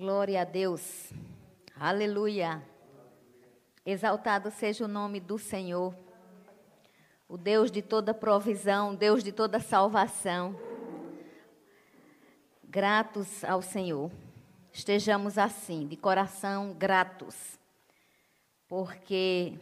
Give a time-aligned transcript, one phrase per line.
[0.00, 1.12] Glória a Deus.
[1.78, 2.66] Aleluia.
[3.84, 5.94] Exaltado seja o nome do Senhor.
[7.28, 10.58] O Deus de toda provisão, Deus de toda salvação.
[12.64, 14.10] Gratos ao Senhor.
[14.72, 17.58] Estejamos assim, de coração gratos.
[18.66, 19.58] Porque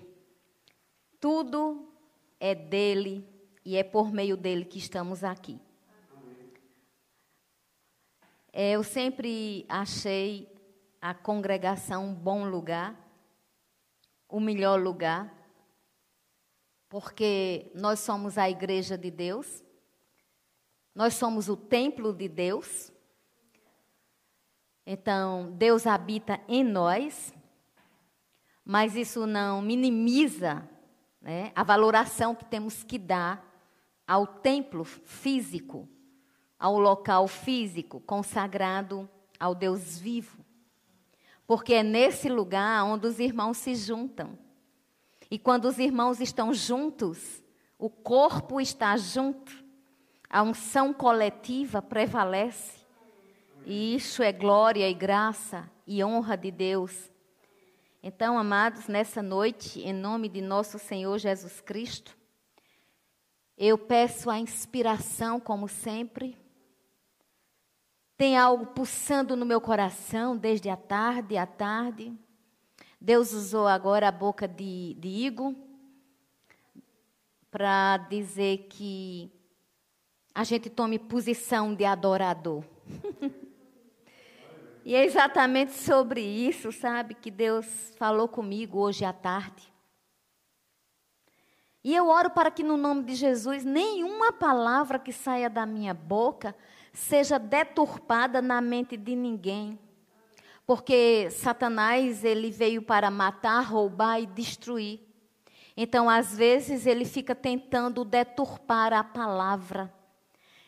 [1.19, 1.93] tudo
[2.39, 3.29] é dele
[3.65, 5.61] e é por meio dele que estamos aqui.
[8.61, 10.53] É, eu sempre achei
[11.01, 12.93] a congregação um bom lugar,
[14.29, 15.33] o melhor lugar,
[16.89, 19.63] porque nós somos a igreja de Deus,
[20.93, 22.91] nós somos o templo de Deus.
[24.85, 27.33] Então, Deus habita em nós,
[28.65, 30.69] mas isso não minimiza
[31.21, 33.41] né, a valoração que temos que dar
[34.05, 35.89] ao templo físico
[36.59, 40.45] ao local físico consagrado ao Deus vivo.
[41.47, 44.39] Porque é nesse lugar onde os irmãos se juntam.
[45.31, 47.43] E quando os irmãos estão juntos,
[47.79, 49.65] o corpo está junto,
[50.29, 52.79] a unção coletiva prevalece.
[53.65, 57.11] E isso é glória e graça e honra de Deus.
[58.03, 62.17] Então, amados, nessa noite, em nome de nosso Senhor Jesus Cristo,
[63.57, 66.37] eu peço a inspiração, como sempre,
[68.19, 72.13] tem algo pulsando no meu coração desde a tarde, à tarde.
[73.01, 75.55] Deus usou agora a boca de, de Igo
[77.49, 79.31] para dizer que
[80.35, 82.65] a gente tome posição de adorador.
[84.85, 89.73] e é exatamente sobre isso, sabe, que Deus falou comigo hoje à tarde.
[91.85, 95.95] E eu oro para que, no nome de Jesus, nenhuma palavra que saia da minha
[95.95, 96.53] boca
[96.93, 99.79] seja deturpada na mente de ninguém.
[100.67, 105.01] Porque Satanás, ele veio para matar, roubar e destruir.
[105.77, 109.93] Então, às vezes, ele fica tentando deturpar a palavra.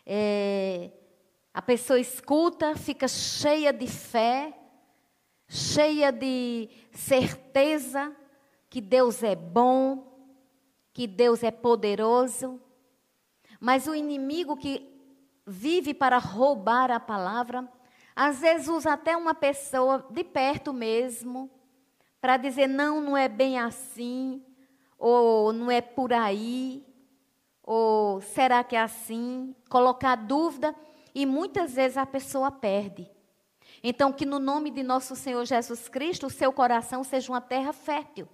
[0.07, 0.91] É,
[1.53, 4.57] a pessoa escuta, fica cheia de fé,
[5.49, 8.15] cheia de certeza
[8.71, 10.31] que Deus é bom,
[10.93, 12.61] que Deus é poderoso.
[13.59, 14.90] Mas o inimigo que
[15.51, 17.69] vive para roubar a palavra,
[18.15, 21.51] às vezes usa até uma pessoa de perto mesmo,
[22.21, 24.45] para dizer não, não é bem assim,
[24.97, 26.87] ou não é por aí,
[27.65, 29.55] ou será que é assim?
[29.69, 30.73] Colocar dúvida
[31.13, 33.11] e muitas vezes a pessoa perde.
[33.83, 37.73] Então, que no nome de nosso Senhor Jesus Cristo, o seu coração seja uma terra
[37.73, 38.29] fértil.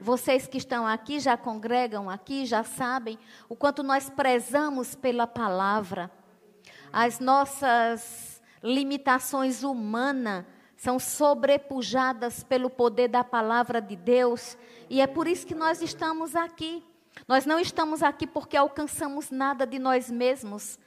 [0.00, 3.18] Vocês que estão aqui, já congregam aqui, já sabem
[3.48, 6.10] o quanto nós prezamos pela palavra
[6.96, 10.46] as nossas limitações humanas
[10.78, 14.56] são sobrepujadas pelo poder da palavra de Deus,
[14.88, 16.82] e é por isso que nós estamos aqui.
[17.28, 20.78] Nós não estamos aqui porque alcançamos nada de nós mesmos.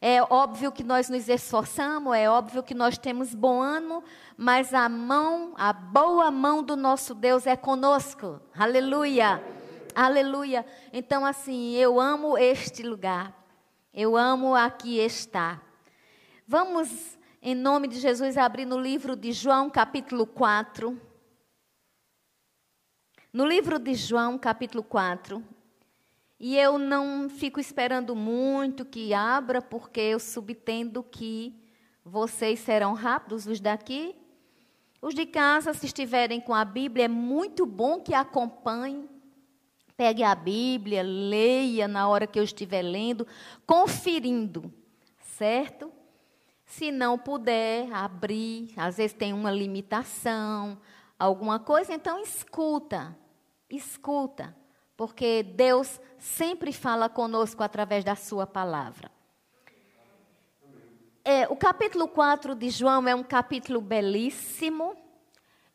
[0.00, 4.02] É óbvio que nós nos esforçamos, é óbvio que nós temos bom ânimo,
[4.38, 8.40] mas a mão, a boa mão do nosso Deus é conosco.
[8.58, 9.44] Aleluia.
[9.94, 10.64] Aleluia.
[10.94, 13.37] Então assim, eu amo este lugar.
[13.92, 15.62] Eu amo aqui estar.
[16.46, 21.00] Vamos, em nome de Jesus, abrir no livro de João, capítulo 4.
[23.32, 25.42] No livro de João, capítulo 4.
[26.38, 31.58] E eu não fico esperando muito que abra, porque eu subtendo que
[32.04, 34.14] vocês serão rápidos, os daqui.
[35.00, 39.08] Os de casa, se estiverem com a Bíblia, é muito bom que acompanhem
[39.98, 43.26] Pegue a Bíblia, leia na hora que eu estiver lendo,
[43.66, 44.72] conferindo,
[45.18, 45.92] certo?
[46.64, 50.78] Se não puder abrir, às vezes tem uma limitação,
[51.18, 53.18] alguma coisa, então escuta,
[53.68, 54.56] escuta,
[54.96, 59.10] porque Deus sempre fala conosco através da Sua palavra.
[61.24, 64.96] É, o capítulo 4 de João é um capítulo belíssimo.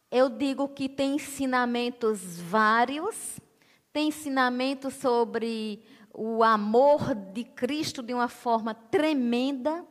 [0.10, 3.43] Eu digo que tem ensinamentos vários
[3.94, 5.80] tem ensinamento sobre
[6.12, 9.86] o amor de Cristo de uma forma tremenda.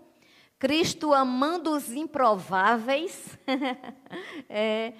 [0.58, 3.37] Cristo amando os improváveis,
[4.49, 4.93] é,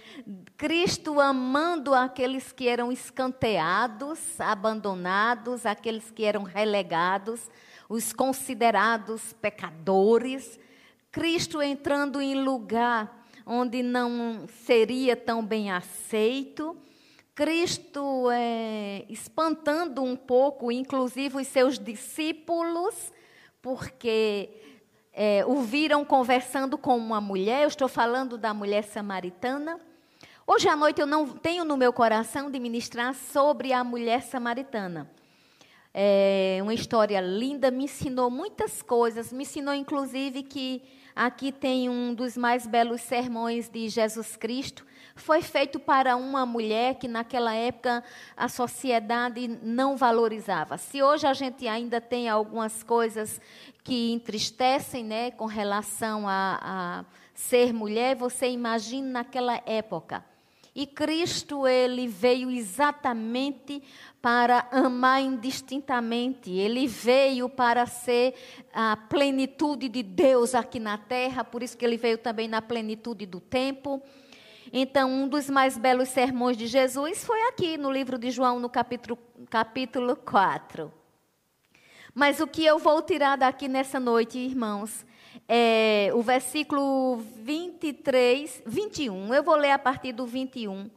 [0.57, 7.49] Cristo amando aqueles que eram escanteados, abandonados, aqueles que eram relegados,
[7.89, 10.59] os considerados pecadores,
[11.13, 16.77] Cristo entrando em lugar onde não seria tão bem aceito,
[17.35, 23.11] Cristo é, espantando um pouco, inclusive os seus discípulos,
[23.63, 24.51] porque
[25.15, 29.81] é, o viram conversando com uma mulher, eu estou falando da mulher samaritana.
[30.47, 35.11] Hoje à noite eu não tenho no meu coração de ministrar sobre a mulher samaritana.
[35.95, 40.83] É uma história linda, me ensinou muitas coisas, me ensinou inclusive que
[41.17, 44.85] aqui tem um dos mais belos sermões de Jesus Cristo.
[45.23, 48.03] Foi feito para uma mulher que naquela época
[48.37, 50.77] a sociedade não valorizava.
[50.77, 53.41] Se hoje a gente ainda tem algumas coisas
[53.85, 57.05] que entristecem né, com relação a, a
[57.35, 60.25] ser mulher, você imagina naquela época.
[60.75, 63.81] E Cristo, ele veio exatamente
[64.21, 66.51] para amar indistintamente.
[66.51, 68.35] Ele veio para ser
[68.75, 73.25] a plenitude de Deus aqui na terra, por isso que ele veio também na plenitude
[73.25, 74.03] do tempo.
[74.75, 78.71] Então, um dos mais belos sermões de Jesus foi aqui no livro de João, no
[78.71, 79.19] capítulo,
[79.51, 80.91] capítulo 4.
[82.15, 85.05] Mas o que eu vou tirar daqui nessa noite, irmãos,
[85.47, 89.35] é o versículo 23, 21.
[89.35, 90.91] Eu vou ler a partir do 21.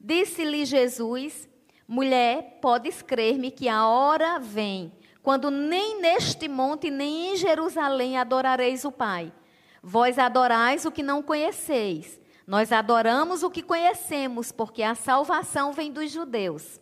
[0.00, 1.48] Disse-lhe Jesus:
[1.86, 4.92] Mulher, podes crer-me que a hora vem,
[5.22, 9.32] quando nem neste monte nem em Jerusalém adorareis o Pai.
[9.80, 12.19] Vós adorais o que não conheceis.
[12.50, 16.80] Nós adoramos o que conhecemos, porque a salvação vem dos judeus.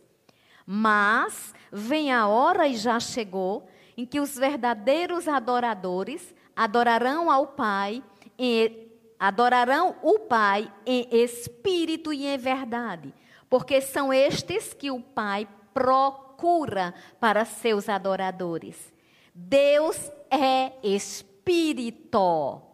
[0.65, 8.03] Mas vem a hora e já chegou em que os verdadeiros adoradores adorarão ao Pai
[8.39, 8.89] e
[9.21, 13.13] adorarão o Pai em espírito e em verdade,
[13.51, 18.91] porque são estes que o Pai procura para seus adoradores.
[19.35, 22.68] Deus é espírito.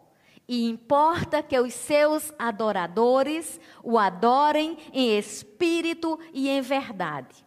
[0.46, 7.44] E importa que os seus adoradores o adorem em espírito e em verdade.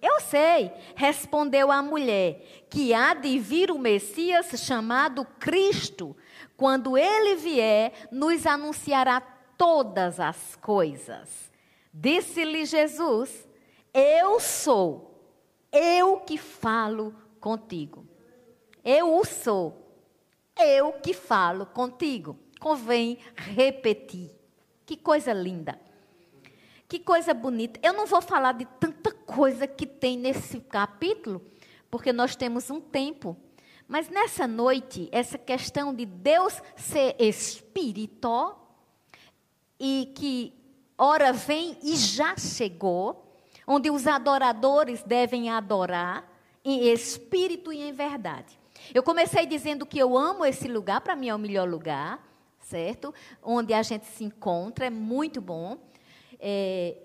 [0.00, 6.16] Eu sei, respondeu a mulher, que há de vir o Messias chamado Cristo.
[6.56, 9.20] Quando ele vier, nos anunciará
[9.56, 11.50] todas as coisas.
[11.92, 13.48] Disse-lhe Jesus:
[13.92, 15.20] Eu sou,
[15.72, 18.06] eu que falo contigo.
[18.84, 19.87] Eu o sou,
[20.58, 22.38] eu que falo contigo.
[22.60, 24.30] Convém repetir.
[24.84, 25.78] Que coisa linda.
[26.88, 27.78] Que coisa bonita.
[27.82, 31.44] Eu não vou falar de tanta coisa que tem nesse capítulo,
[31.90, 33.36] porque nós temos um tempo.
[33.86, 38.56] Mas nessa noite, essa questão de Deus ser espírito
[39.78, 40.52] e que
[40.96, 43.32] hora vem e já chegou,
[43.66, 46.26] onde os adoradores devem adorar
[46.64, 48.58] em espírito e em verdade.
[48.94, 52.22] Eu comecei dizendo que eu amo esse lugar, para mim é o melhor lugar,
[52.60, 53.14] certo?
[53.42, 55.78] Onde a gente se encontra, é muito bom.
[56.38, 56.96] É,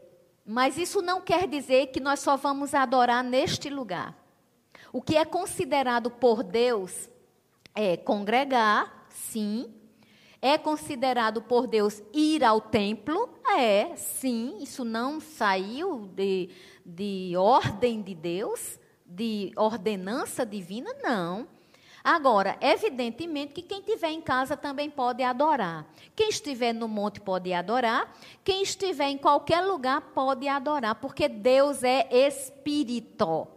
[0.45, 4.17] mas isso não quer dizer que nós só vamos adorar neste lugar.
[4.91, 7.09] O que é considerado por Deus
[7.73, 9.73] é congregar, sim.
[10.41, 13.29] É considerado por Deus ir ao templo?
[13.57, 14.57] É, sim.
[14.59, 16.49] Isso não saiu de,
[16.85, 20.93] de ordem de Deus, de ordenança divina?
[21.01, 21.47] Não.
[22.03, 25.87] Agora, evidentemente que quem estiver em casa também pode adorar.
[26.13, 28.13] Quem estiver no monte pode adorar.
[28.43, 33.47] Quem estiver em qualquer lugar pode adorar, porque Deus é espírito.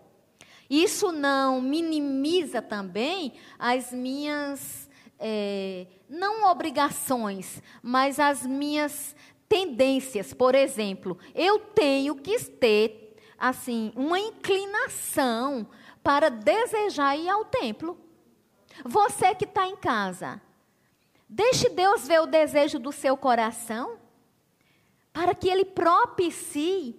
[0.70, 9.16] Isso não minimiza também as minhas, é, não obrigações, mas as minhas
[9.48, 10.32] tendências.
[10.32, 15.66] Por exemplo, eu tenho que ter, assim, uma inclinação
[16.00, 18.05] para desejar ir ao templo.
[18.84, 20.40] Você que está em casa,
[21.28, 23.98] deixe Deus ver o desejo do seu coração,
[25.12, 26.94] para que Ele propicie,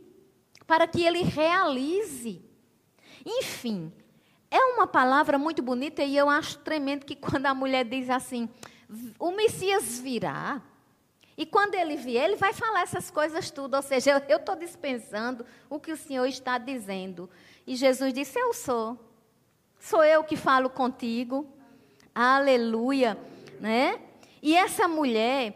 [0.65, 2.43] para que Ele realize.
[3.25, 3.91] Enfim,
[4.49, 8.49] é uma palavra muito bonita e eu acho tremendo que quando a mulher diz assim,
[9.19, 10.61] o Messias virá.
[11.37, 13.75] E quando ele vier, ele vai falar essas coisas tudo.
[13.75, 17.29] Ou seja, eu estou dispensando o que o Senhor está dizendo.
[17.65, 18.97] E Jesus disse: Eu sou.
[19.79, 21.47] Sou eu que falo contigo.
[22.19, 23.15] Aleluia,
[23.59, 23.99] né?
[24.41, 25.53] E essa mulher,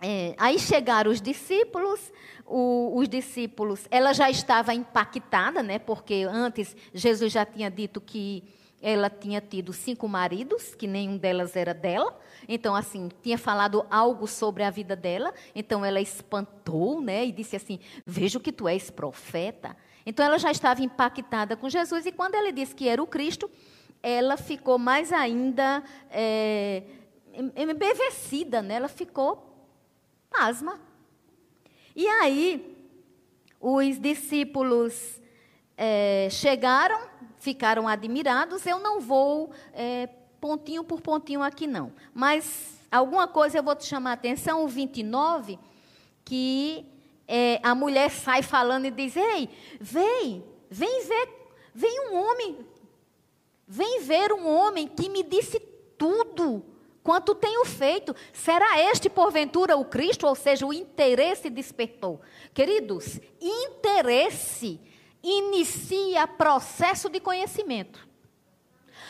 [0.00, 2.10] é, aí chegaram os discípulos,
[2.46, 5.78] o, os discípulos, ela já estava impactada, né?
[5.78, 8.42] Porque antes Jesus já tinha dito que
[8.80, 12.18] ela tinha tido cinco maridos, que nenhum delas era dela.
[12.48, 15.34] Então, assim, tinha falado algo sobre a vida dela.
[15.54, 17.26] Então, ela espantou, né?
[17.26, 19.76] E disse assim: Vejo que tu és profeta.
[20.06, 22.06] Então, ela já estava impactada com Jesus.
[22.06, 23.50] E quando ele disse que era o Cristo,
[24.02, 26.82] ela ficou mais ainda é,
[27.56, 28.74] embevecida, né?
[28.74, 29.52] ela ficou
[30.30, 30.80] pasma.
[31.94, 32.76] E aí,
[33.60, 35.20] os discípulos
[35.76, 38.66] é, chegaram, ficaram admirados.
[38.66, 40.08] Eu não vou é,
[40.40, 41.92] pontinho por pontinho aqui não.
[42.12, 45.58] Mas alguma coisa eu vou te chamar a atenção, o 29,
[46.24, 46.84] que
[47.28, 49.48] é, a mulher sai falando e diz: Ei,
[49.80, 51.28] vem, vem ver,
[51.74, 52.58] vem um homem,
[53.72, 55.58] vem ver um homem que me disse
[55.96, 56.62] tudo
[57.02, 58.14] quanto tenho feito.
[58.30, 60.26] Será este, porventura, o Cristo?
[60.26, 62.20] Ou seja, o interesse despertou.
[62.52, 64.78] Queridos, interesse
[65.22, 68.06] inicia processo de conhecimento.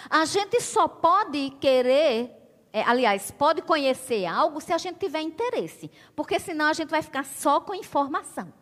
[0.08, 2.30] A gente só pode querer,
[2.72, 7.02] é, aliás, pode conhecer algo se a gente tiver interesse, porque senão a gente vai
[7.02, 8.52] ficar só com informação.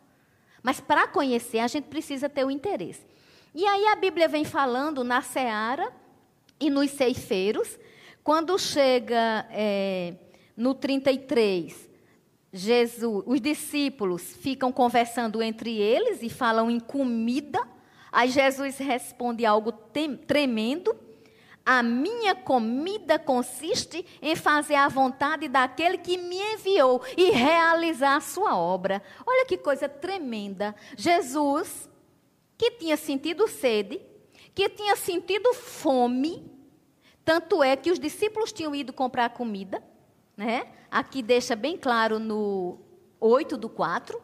[0.63, 3.05] Mas para conhecer, a gente precisa ter o interesse.
[3.53, 5.93] E aí a Bíblia vem falando na seara
[6.61, 7.79] e nos ceifeiros,
[8.23, 10.15] quando chega é,
[10.57, 11.89] no 33,
[12.53, 17.61] Jesus, os discípulos ficam conversando entre eles e falam em comida.
[18.13, 20.95] Aí Jesus responde algo tremendo.
[21.67, 28.21] A minha comida consiste em fazer a vontade daquele que me enviou e realizar a
[28.21, 29.03] sua obra.
[29.27, 30.75] Olha que coisa tremenda.
[30.97, 31.90] Jesus,
[32.61, 33.99] que tinha sentido sede,
[34.55, 36.47] que tinha sentido fome,
[37.25, 39.83] tanto é que os discípulos tinham ido comprar comida,
[40.37, 40.71] né?
[40.91, 42.79] Aqui deixa bem claro no
[43.19, 44.21] 8 do 4,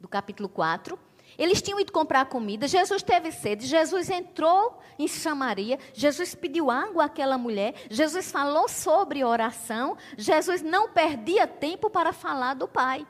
[0.00, 0.98] do capítulo 4.
[1.38, 7.04] Eles tinham ido comprar comida, Jesus teve sede, Jesus entrou em Samaria, Jesus pediu água
[7.04, 13.06] àquela mulher, Jesus falou sobre oração, Jesus não perdia tempo para falar do Pai.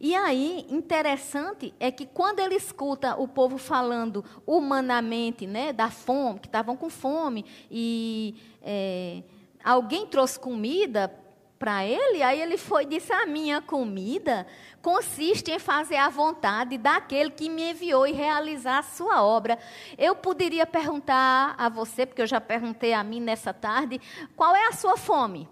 [0.00, 6.40] E aí, interessante é que quando ele escuta o povo falando humanamente, né, da fome,
[6.40, 9.22] que estavam com fome, e é,
[9.62, 11.14] alguém trouxe comida
[11.58, 14.46] para ele, aí ele foi e disse: A minha comida
[14.80, 19.58] consiste em fazer a vontade daquele que me enviou e realizar a sua obra.
[19.98, 24.00] Eu poderia perguntar a você, porque eu já perguntei a mim nessa tarde,
[24.34, 25.46] qual é a sua fome?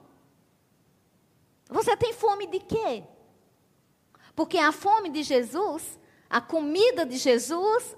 [1.69, 3.05] Você tem fome de quê?
[4.39, 5.99] Porque a fome de Jesus,
[6.31, 7.97] a comida de Jesus,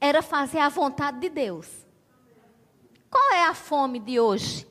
[0.00, 1.66] era fazer a vontade de Deus.
[3.10, 4.68] Qual é a fome de hoje?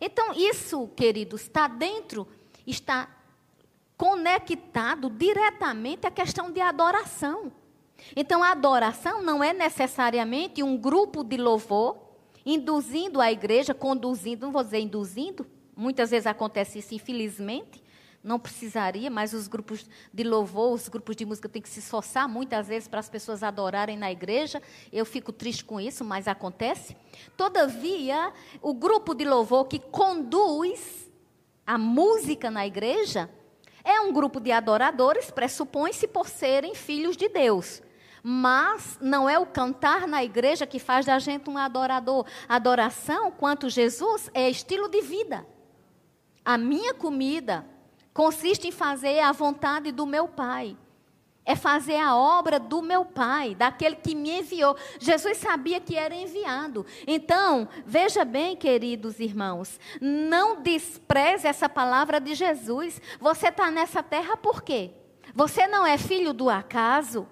[0.00, 2.28] Então, isso, queridos, está dentro,
[2.64, 3.08] está
[3.96, 7.50] conectado diretamente à questão de adoração.
[8.14, 11.98] Então, a adoração não é necessariamente um grupo de louvor
[12.46, 15.44] induzindo a igreja, conduzindo, não vou dizer induzindo,
[15.76, 17.81] muitas vezes acontece isso, infelizmente,
[18.22, 22.28] não precisaria, mas os grupos de louvor, os grupos de música têm que se esforçar
[22.28, 24.62] muitas vezes para as pessoas adorarem na igreja.
[24.92, 26.96] Eu fico triste com isso, mas acontece.
[27.36, 31.10] Todavia, o grupo de louvor que conduz
[31.66, 33.28] a música na igreja
[33.84, 37.82] é um grupo de adoradores, pressupõe-se por serem filhos de Deus.
[38.22, 42.24] Mas não é o cantar na igreja que faz da gente um adorador.
[42.48, 45.44] Adoração, quanto Jesus, é estilo de vida.
[46.44, 47.66] A minha comida,
[48.12, 50.76] consiste em fazer a vontade do meu Pai.
[51.44, 54.76] É fazer a obra do meu Pai, daquele que me enviou.
[55.00, 56.86] Jesus sabia que era enviado.
[57.04, 63.00] Então, veja bem, queridos irmãos, não despreze essa palavra de Jesus.
[63.20, 64.92] Você está nessa terra por quê?
[65.34, 67.26] Você não é filho do acaso?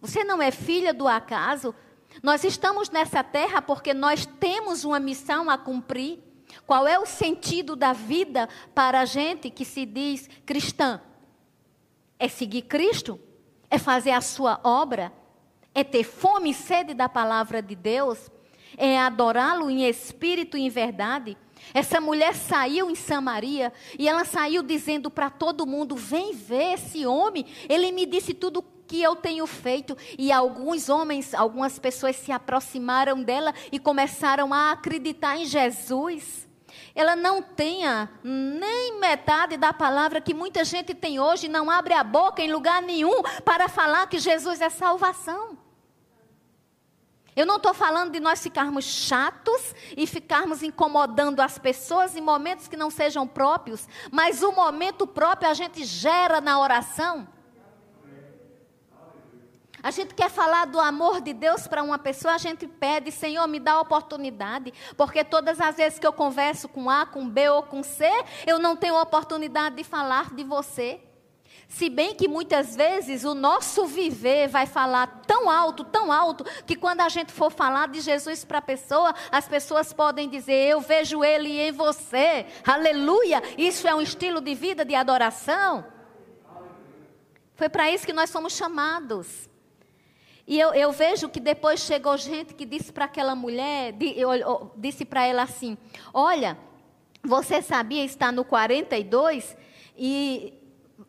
[0.00, 1.74] Você não é filha do acaso?
[2.22, 6.18] Nós estamos nessa terra porque nós temos uma missão a cumprir.
[6.68, 11.00] Qual é o sentido da vida para a gente que se diz cristã?
[12.18, 13.18] É seguir Cristo?
[13.70, 15.10] É fazer a sua obra?
[15.74, 18.30] É ter fome e sede da palavra de Deus?
[18.76, 21.38] É adorá-lo em espírito e em verdade?
[21.72, 27.06] Essa mulher saiu em Samaria e ela saiu dizendo para todo mundo: Vem ver esse
[27.06, 29.96] homem, ele me disse tudo que eu tenho feito.
[30.18, 36.46] E alguns homens, algumas pessoas se aproximaram dela e começaram a acreditar em Jesus
[36.98, 42.02] ela não tenha nem metade da palavra que muita gente tem hoje, não abre a
[42.02, 45.56] boca em lugar nenhum para falar que Jesus é salvação.
[47.36, 52.66] Eu não estou falando de nós ficarmos chatos e ficarmos incomodando as pessoas em momentos
[52.66, 57.28] que não sejam próprios, mas o momento próprio a gente gera na oração.
[59.82, 63.46] A gente quer falar do amor de Deus para uma pessoa, a gente pede, Senhor,
[63.46, 67.62] me dá oportunidade, porque todas as vezes que eu converso com A, com B ou
[67.62, 68.04] com C,
[68.46, 71.00] eu não tenho oportunidade de falar de você.
[71.68, 76.74] Se bem que muitas vezes o nosso viver vai falar tão alto, tão alto, que
[76.74, 80.80] quando a gente for falar de Jesus para a pessoa, as pessoas podem dizer: Eu
[80.80, 82.46] vejo Ele em você.
[82.66, 83.42] Aleluia!
[83.58, 85.84] Isso é um estilo de vida de adoração.
[87.54, 89.48] Foi para isso que nós somos chamados.
[90.48, 93.94] E eu, eu, vejo que depois chegou gente que disse para aquela mulher,
[94.78, 95.76] disse para ela assim:
[96.12, 96.56] Olha,
[97.22, 99.54] você sabia estar no 42
[99.94, 100.54] e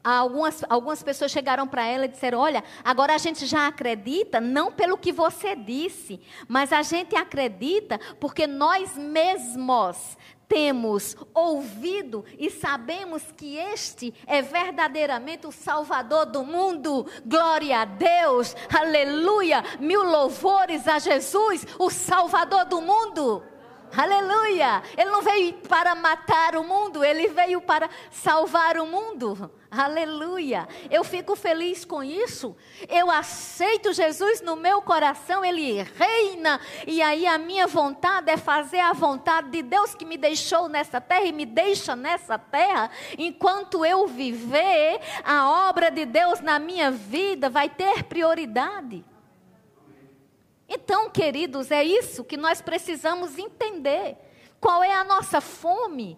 [0.03, 4.71] algumas, algumas pessoas chegaram para ela e disseram: Olha, agora a gente já acredita, não
[4.71, 10.17] pelo que você disse, mas a gente acredita porque nós mesmos
[10.49, 17.05] temos ouvido e sabemos que este é verdadeiramente o Salvador do mundo.
[17.23, 23.43] Glória a Deus, aleluia, mil louvores a Jesus, o Salvador do mundo.
[23.95, 24.83] Aleluia!
[24.97, 29.51] Ele não veio para matar o mundo, ele veio para salvar o mundo.
[29.71, 30.67] Aleluia!
[30.89, 32.55] Eu fico feliz com isso.
[32.87, 36.59] Eu aceito Jesus no meu coração, ele reina.
[36.85, 41.01] E aí a minha vontade é fazer a vontade de Deus que me deixou nessa
[41.01, 42.91] terra e me deixa nessa terra.
[43.17, 49.03] Enquanto eu viver, a obra de Deus na minha vida vai ter prioridade.
[50.69, 54.15] Então, queridos, é isso que nós precisamos entender.
[54.61, 56.17] Qual é a nossa fome?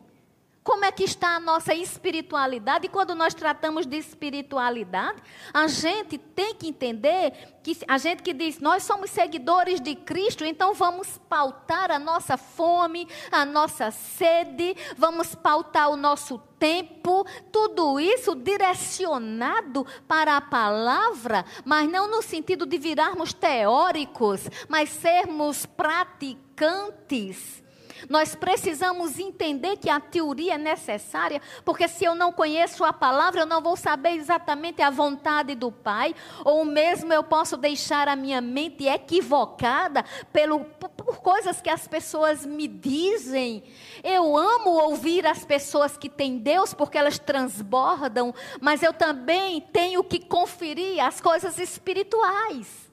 [0.64, 2.86] Como é que está a nossa espiritualidade?
[2.86, 5.20] E quando nós tratamos de espiritualidade,
[5.52, 10.46] a gente tem que entender que a gente que diz, nós somos seguidores de Cristo,
[10.46, 18.00] então vamos pautar a nossa fome, a nossa sede, vamos pautar o nosso tempo, tudo
[18.00, 27.64] isso direcionado para a palavra, mas não no sentido de virarmos teóricos, mas sermos praticantes
[28.10, 33.42] nós precisamos entender que a teoria é necessária, porque se eu não conheço a palavra,
[33.42, 38.16] eu não vou saber exatamente a vontade do Pai, ou mesmo eu posso deixar a
[38.16, 43.64] minha mente equivocada pelo, por coisas que as pessoas me dizem.
[44.04, 50.04] Eu amo ouvir as pessoas que têm Deus, porque elas transbordam, mas eu também tenho
[50.04, 52.91] que conferir as coisas espirituais.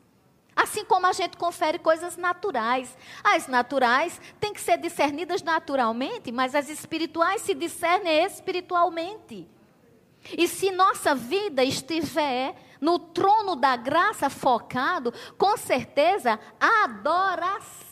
[0.59, 2.99] Assim como a gente confere coisas naturais.
[3.23, 9.49] As naturais têm que ser discernidas naturalmente, mas as espirituais se discernem espiritualmente.
[10.37, 17.88] E se nossa vida estiver no trono da graça focado, com certeza a adoração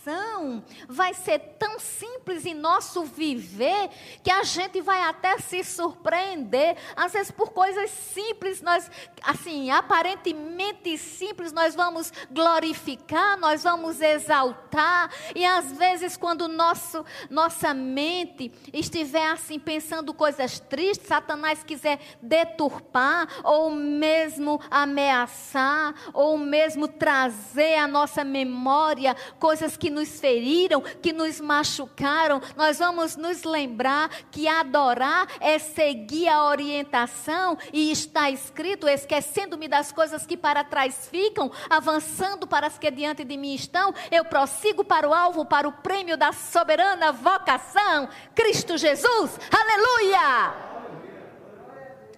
[0.88, 3.90] vai ser tão simples em nosso viver
[4.23, 6.77] que a gente vai até se surpreender.
[6.95, 8.90] Às vezes, por coisas simples, nós,
[9.23, 15.11] assim, aparentemente simples, nós vamos glorificar, nós vamos exaltar.
[15.35, 23.29] E às vezes, quando nosso, nossa mente estiver assim, pensando coisas tristes, Satanás quiser deturpar
[23.42, 31.41] ou mesmo ameaçar ou mesmo trazer à nossa memória coisas que nos feriram, que nos
[31.41, 39.67] machucaram, nós vamos nos lembrar que adorar é seguir a orientação e está escrito: esquecendo-me
[39.67, 44.25] das coisas que para trás ficam, avançando para as que diante de mim estão, eu
[44.25, 49.41] prossigo para o alvo, para o prêmio da soberana vocação, Cristo Jesus.
[49.51, 50.55] Aleluia!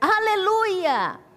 [0.01, 1.28] Aleluia!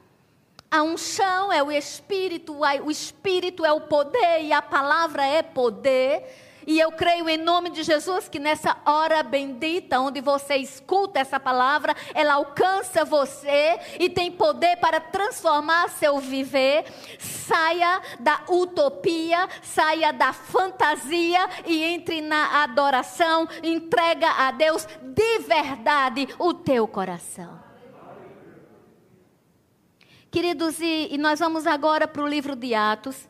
[0.71, 6.23] A unção é o Espírito, o Espírito é o poder e a palavra é poder.
[6.65, 11.37] E eu creio em nome de Jesus que nessa hora bendita, onde você escuta essa
[11.37, 16.85] palavra, ela alcança você e tem poder para transformar seu viver.
[17.19, 23.45] Saia da utopia, saia da fantasia e entre na adoração.
[23.61, 27.70] Entrega a Deus de verdade o teu coração.
[30.31, 33.27] Queridos, e, e nós vamos agora para o livro de Atos.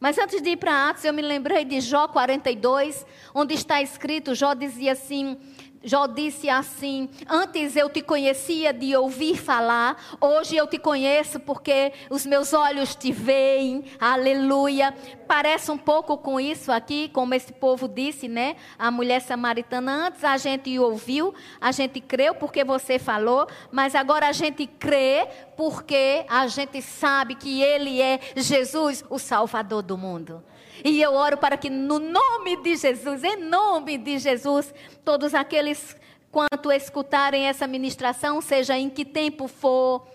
[0.00, 4.34] Mas antes de ir para Atos, eu me lembrei de Jó 42, onde está escrito:
[4.34, 5.38] Jó dizia assim:
[5.84, 11.92] Jó disse assim: Antes eu te conhecia de ouvir falar, hoje eu te conheço porque
[12.08, 13.84] os meus olhos te veem.
[14.00, 14.94] Aleluia.
[15.28, 18.56] Parece um pouco com isso aqui, como esse povo disse, né?
[18.78, 20.06] A mulher samaritana.
[20.06, 25.28] Antes a gente ouviu, a gente creu porque você falou, mas agora a gente crê
[25.56, 30.42] porque a gente sabe que Ele é Jesus, o Salvador do mundo.
[30.84, 35.96] E eu oro para que no nome de Jesus, em nome de Jesus, todos aqueles
[36.30, 40.06] quanto escutarem essa ministração, seja em que tempo for,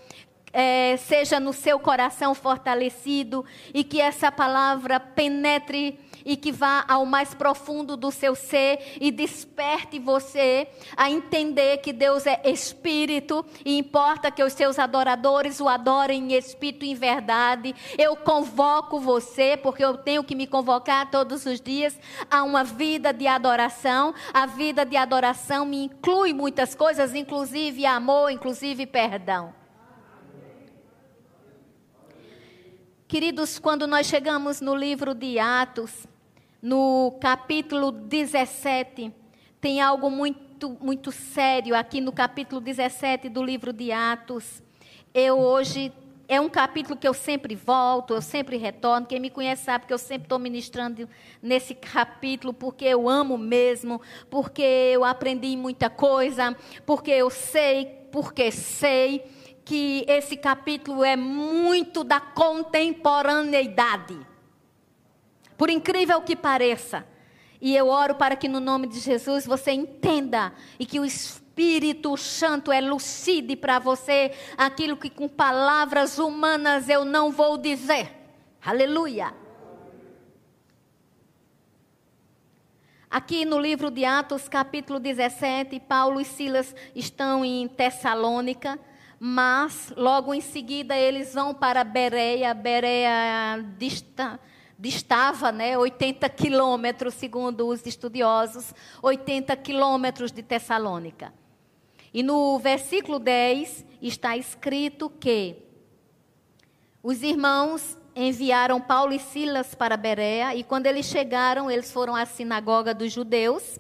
[0.53, 7.05] é, seja no seu coração fortalecido e que essa palavra penetre e que vá ao
[7.05, 13.77] mais profundo do seu ser e desperte você a entender que Deus é espírito e
[13.77, 17.75] importa que os seus adoradores o adorem em espírito e em verdade.
[17.97, 21.97] Eu convoco você, porque eu tenho que me convocar todos os dias
[22.29, 24.13] a uma vida de adoração.
[24.33, 29.58] A vida de adoração me inclui muitas coisas, inclusive amor, inclusive perdão.
[33.09, 36.05] Queridos, quando nós chegamos no livro de Atos,
[36.61, 39.11] no capítulo 17,
[39.59, 44.61] tem algo muito, muito sério aqui no capítulo 17 do livro de Atos.
[45.11, 45.91] Eu hoje
[46.27, 49.07] é um capítulo que eu sempre volto, eu sempre retorno.
[49.07, 51.09] Quem me conhece sabe que eu sempre estou ministrando
[51.41, 58.51] nesse capítulo, porque eu amo mesmo, porque eu aprendi muita coisa, porque eu sei, porque
[58.51, 59.25] sei
[59.69, 64.19] que esse capítulo é muito da contemporaneidade.
[65.55, 67.05] Por incrível que pareça.
[67.61, 72.17] E eu oro para que no nome de Jesus você entenda e que o Espírito
[72.17, 78.11] Santo elucide para você aquilo que com palavras humanas eu não vou dizer.
[78.65, 79.35] Aleluia.
[83.07, 88.79] Aqui no livro de Atos, capítulo 17, Paulo e Silas estão em Tessalônica
[89.19, 92.53] mas logo em seguida eles vão para Bereia.
[92.53, 94.39] Bereia dista,
[94.77, 101.33] distava né, 80 quilômetros, segundo os estudiosos, 80 quilômetros de Tessalônica.
[102.13, 105.57] E no versículo 10 está escrito que
[107.03, 112.25] os irmãos enviaram Paulo e Silas para Bereia, e quando eles chegaram, eles foram à
[112.25, 113.79] sinagoga dos judeus.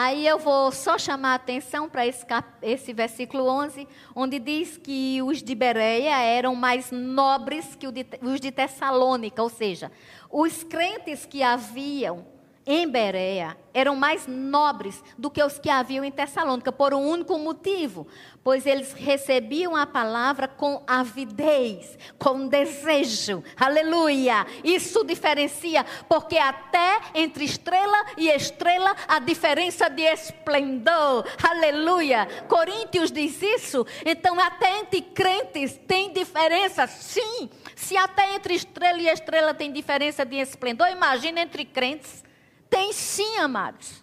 [0.00, 2.24] Aí eu vou só chamar a atenção para esse,
[2.62, 7.84] esse, versículo 11, onde diz que os de Bereia eram mais nobres que
[8.22, 9.90] os de Tessalônica, ou seja,
[10.30, 12.24] os crentes que haviam
[12.70, 17.38] em Berea eram mais nobres do que os que haviam em Tessalônica, por um único
[17.38, 18.06] motivo,
[18.44, 23.42] pois eles recebiam a palavra com avidez, com desejo.
[23.56, 24.46] Aleluia!
[24.62, 31.24] Isso diferencia, porque até entre estrela e estrela há diferença de esplendor.
[31.42, 32.26] Aleluia!
[32.48, 37.48] Coríntios diz isso, então até entre crentes tem diferença, sim.
[37.76, 42.27] Se até entre estrela e estrela tem diferença de esplendor, imagina entre crentes.
[42.68, 44.02] Tem sim, amados.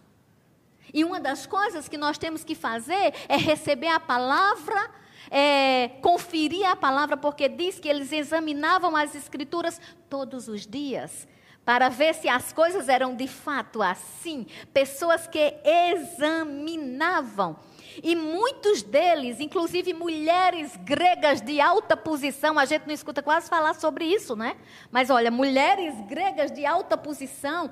[0.94, 4.90] E uma das coisas que nós temos que fazer é receber a palavra,
[5.30, 11.28] é, conferir a palavra, porque diz que eles examinavam as escrituras todos os dias
[11.66, 14.46] para ver se as coisas eram de fato assim.
[14.72, 15.56] Pessoas que
[15.92, 17.58] examinavam.
[18.04, 23.74] E muitos deles, inclusive mulheres gregas de alta posição, a gente não escuta quase falar
[23.74, 24.56] sobre isso, né?
[24.92, 27.72] Mas olha, mulheres gregas de alta posição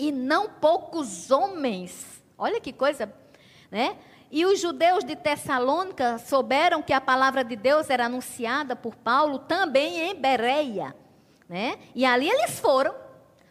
[0.00, 2.22] e não poucos homens.
[2.38, 3.12] Olha que coisa,
[3.70, 3.98] né?
[4.30, 9.40] E os judeus de Tessalônica souberam que a palavra de Deus era anunciada por Paulo
[9.40, 10.96] também em Bereia,
[11.46, 11.78] né?
[11.94, 12.94] E ali eles foram,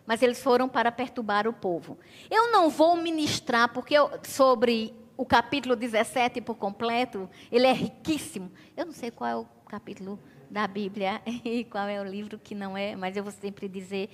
[0.08, 2.00] mas eles foram para perturbar o povo.
[2.32, 8.52] Eu não vou ministrar porque eu, sobre o capítulo 17 por completo, ele é riquíssimo.
[8.76, 10.18] Eu não sei qual é o capítulo
[10.50, 14.10] da Bíblia e qual é o livro que não é, mas eu vou sempre dizer,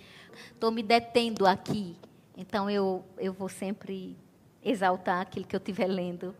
[0.51, 1.95] estou me detendo aqui
[2.37, 4.17] então eu, eu vou sempre
[4.63, 6.35] exaltar aquilo que eu estiver lendo.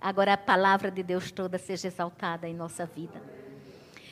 [0.00, 3.22] Agora a palavra de Deus toda seja exaltada em nossa vida.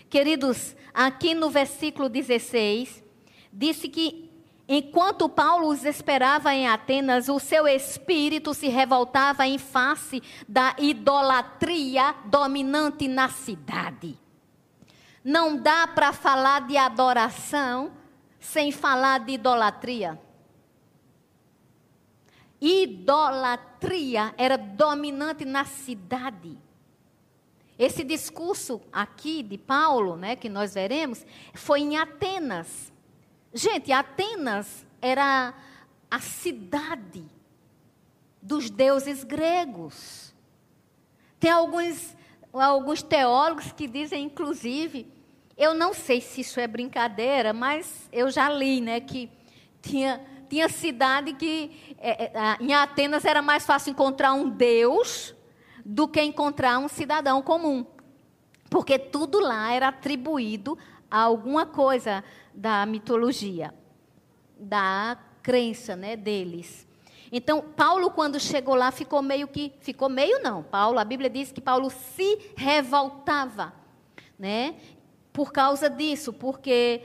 [0.09, 3.05] Queridos, aqui no versículo 16,
[3.53, 4.31] disse que
[4.67, 12.15] enquanto Paulo os esperava em Atenas, o seu espírito se revoltava em face da idolatria
[12.25, 14.19] dominante na cidade.
[15.23, 17.93] Não dá para falar de adoração
[18.39, 20.19] sem falar de idolatria
[22.61, 26.59] idolatria era dominante na cidade.
[27.79, 32.93] Esse discurso aqui de Paulo, né, que nós veremos, foi em Atenas.
[33.53, 35.53] Gente, Atenas era
[36.11, 37.25] a cidade
[38.41, 40.35] dos deuses gregos.
[41.39, 42.17] Tem alguns,
[42.53, 45.07] alguns teólogos que dizem, inclusive,
[45.57, 49.31] eu não sei se isso é brincadeira, mas eu já li, né, que
[49.83, 55.35] tinha tinha cidade que é, é em Atenas era mais fácil encontrar um Deus
[55.85, 57.87] do que encontrar um cidadão comum.
[58.69, 60.77] Porque tudo lá era atribuído
[61.11, 63.73] a alguma coisa da mitologia,
[64.59, 66.87] da crença né, deles.
[67.31, 69.73] Então, Paulo, quando chegou lá, ficou meio que.
[69.81, 70.63] Ficou meio não.
[70.63, 73.73] Paulo, a Bíblia diz que Paulo se revoltava,
[74.39, 74.77] né?
[75.33, 77.03] Por causa disso, porque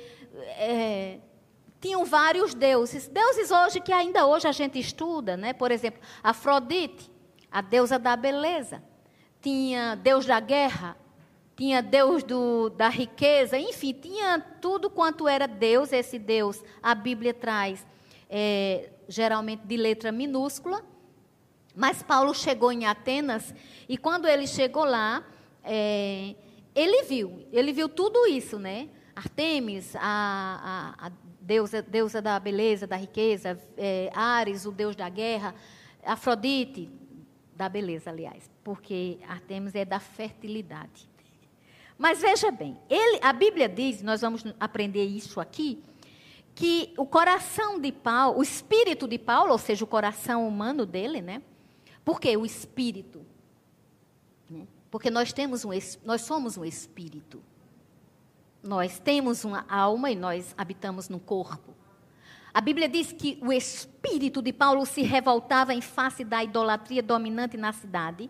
[0.58, 1.20] é,
[1.82, 3.08] tinham vários deuses.
[3.08, 5.52] Deuses hoje que ainda hoje a gente estuda, né?
[5.52, 7.12] Por exemplo, Afrodite,
[7.52, 8.84] a deusa da beleza.
[9.42, 10.96] Tinha Deus da guerra,
[11.56, 15.92] tinha Deus do, da riqueza, enfim, tinha tudo quanto era Deus.
[15.92, 17.86] Esse Deus, a Bíblia traz
[18.30, 20.86] é, geralmente de letra minúscula.
[21.76, 23.56] Mas Paulo chegou em Atenas
[23.90, 25.26] e quando ele chegou lá,
[25.64, 26.36] é,
[26.76, 28.90] ele viu, ele viu tudo isso, né?
[29.16, 35.10] Artemis, a, a, a deusa, deusa da beleza, da riqueza, é, Ares, o deus da
[35.10, 35.56] guerra,
[36.06, 36.90] Afrodite,
[37.56, 41.10] da beleza, aliás, porque Artemis é da fertilidade.
[41.98, 45.84] Mas veja bem, ele, a Bíblia diz, nós vamos aprender isso aqui,
[46.56, 51.22] que o coração de Paulo, o espírito de Paulo, ou seja, o coração humano dele,
[51.22, 51.42] né?
[52.04, 53.26] Por que o espírito?
[54.50, 54.68] Né?
[54.90, 55.70] Porque nós temos um,
[56.04, 57.42] nós somos um espírito.
[58.64, 61.74] Nós temos uma alma e nós habitamos no corpo.
[62.54, 67.58] A Bíblia diz que o espírito de Paulo se revoltava em face da idolatria dominante
[67.58, 68.30] na cidade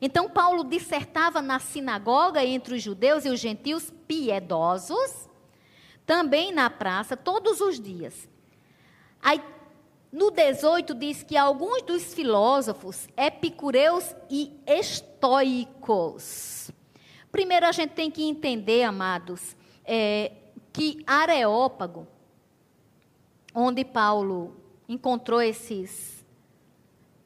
[0.00, 5.28] então, Paulo dissertava na sinagoga entre os judeus e os gentios piedosos,
[6.06, 8.26] também na praça, todos os dias.
[9.20, 9.42] Aí,
[10.10, 15.10] no 18, diz que alguns dos filósofos epicureus e estoicos.
[17.30, 20.32] Primeiro, a gente tem que entender, amados, é,
[20.72, 22.06] que Areópago,
[23.54, 24.56] onde Paulo
[24.88, 26.24] encontrou esses,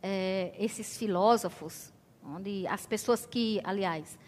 [0.03, 4.19] é, esses filósofos, onde as pessoas que, aliás,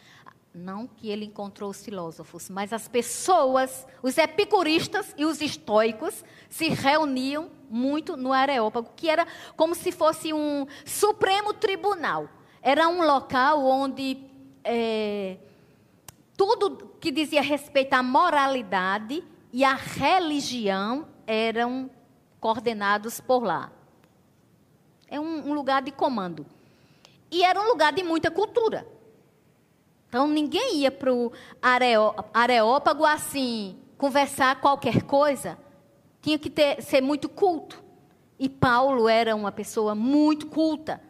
[0.55, 6.69] não que ele encontrou os filósofos, mas as pessoas, os epicuristas e os estoicos se
[6.69, 12.29] reuniam muito no Areópago, que era como se fosse um supremo tribunal.
[12.63, 14.19] Era um local onde
[14.65, 15.37] é,
[16.37, 21.91] tudo que dizia respeito à moralidade e à religião eram
[22.39, 23.73] coordenados por lá.
[25.09, 26.45] É um, um lugar de comando.
[27.31, 28.87] E era um lugar de muita cultura.
[30.09, 31.33] Então ninguém ia para o
[32.33, 35.59] Areópago assim, conversar qualquer coisa.
[36.21, 37.83] Tinha que ter, ser muito culto.
[38.39, 41.01] E Paulo era uma pessoa muito culta.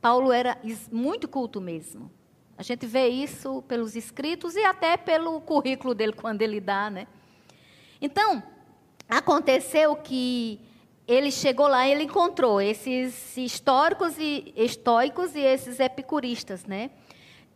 [0.00, 0.58] Paulo era
[0.90, 2.10] muito culto mesmo.
[2.62, 7.08] A gente vê isso pelos escritos e até pelo currículo dele quando ele dá, né?
[8.00, 8.40] Então,
[9.08, 10.60] aconteceu que
[11.04, 16.92] ele chegou lá e ele encontrou esses históricos e estoicos e esses epicuristas, né?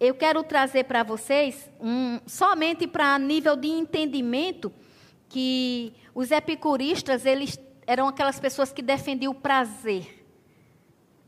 [0.01, 4.73] Eu quero trazer para vocês um, somente para nível de entendimento
[5.29, 10.27] que os epicuristas eles eram aquelas pessoas que defendiam o prazer.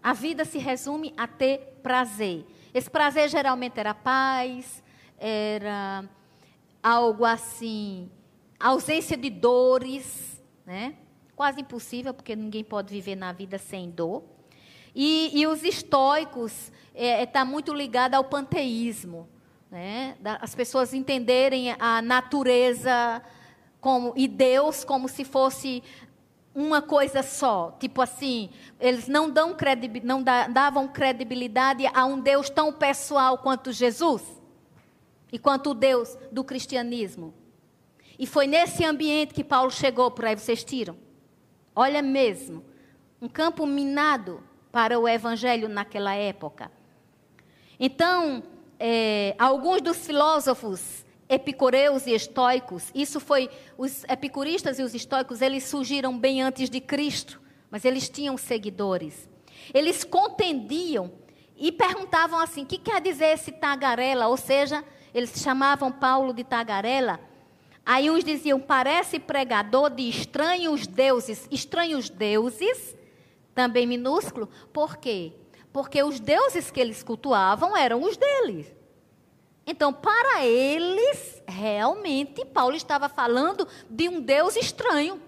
[0.03, 2.45] A vida se resume a ter prazer.
[2.73, 4.83] Esse prazer geralmente era paz,
[5.19, 6.05] era
[6.83, 8.11] algo assim,
[8.59, 10.95] ausência de dores, né?
[11.35, 14.25] quase impossível, porque ninguém pode viver na vida sem dor.
[14.95, 19.29] E, e os estoicos está é, é tá muito ligado ao panteísmo.
[19.71, 20.17] Né?
[20.41, 23.23] As pessoas entenderem a natureza
[23.81, 25.83] como, e Deus como se fosse
[26.59, 27.77] uma coisa só.
[27.79, 33.71] Tipo assim, eles não, dão credibil, não davam credibilidade a um Deus tão pessoal quanto
[33.71, 34.23] Jesus
[35.33, 37.33] e quanto o Deus do cristianismo.
[38.19, 40.97] E foi nesse ambiente que Paulo chegou, por aí vocês tiram.
[41.77, 42.65] Olha mesmo,
[43.23, 44.43] um campo minado
[44.73, 46.73] para o evangelho naquela época.
[47.79, 48.43] Então,
[48.81, 55.65] é, alguns dos filósofos epicureus e estoicos, isso foi os epicuristas e os estoicos, eles
[55.65, 59.29] surgiram bem antes de Cristo, mas eles tinham seguidores.
[59.75, 61.13] Eles contendiam
[61.57, 64.29] e perguntavam assim: o que quer dizer esse tagarela?
[64.29, 67.21] Ou seja, eles chamavam Paulo de tagarela
[67.89, 71.49] Aí uns diziam, parece pregador de estranhos deuses.
[71.51, 72.95] Estranhos deuses,
[73.55, 74.47] também minúsculo.
[74.75, 75.33] Por quê?
[75.73, 78.71] Porque os deuses que eles cultuavam eram os deles.
[79.71, 85.21] Então, para eles, realmente, Paulo estava falando de um Deus estranho.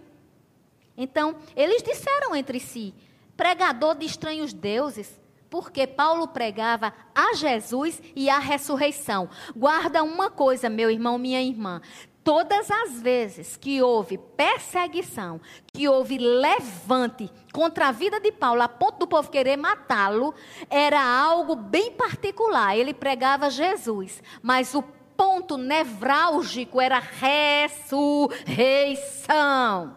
[0.96, 2.94] Então, eles disseram entre si,
[3.36, 9.28] pregador de estranhos deuses, porque Paulo pregava a Jesus e a ressurreição.
[9.54, 11.82] Guarda uma coisa, meu irmão, minha irmã.
[12.22, 15.40] Todas as vezes que houve perseguição,
[15.72, 20.34] que houve levante contra a vida de Paulo, a ponto do povo querer matá-lo,
[20.68, 22.76] era algo bem particular.
[22.76, 24.82] Ele pregava Jesus, mas o
[25.16, 29.96] ponto nevrálgico era ressurreição.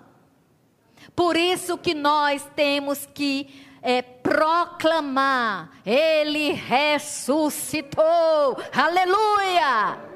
[1.14, 8.56] Por isso que nós temos que é, proclamar: Ele ressuscitou.
[8.74, 10.13] Aleluia!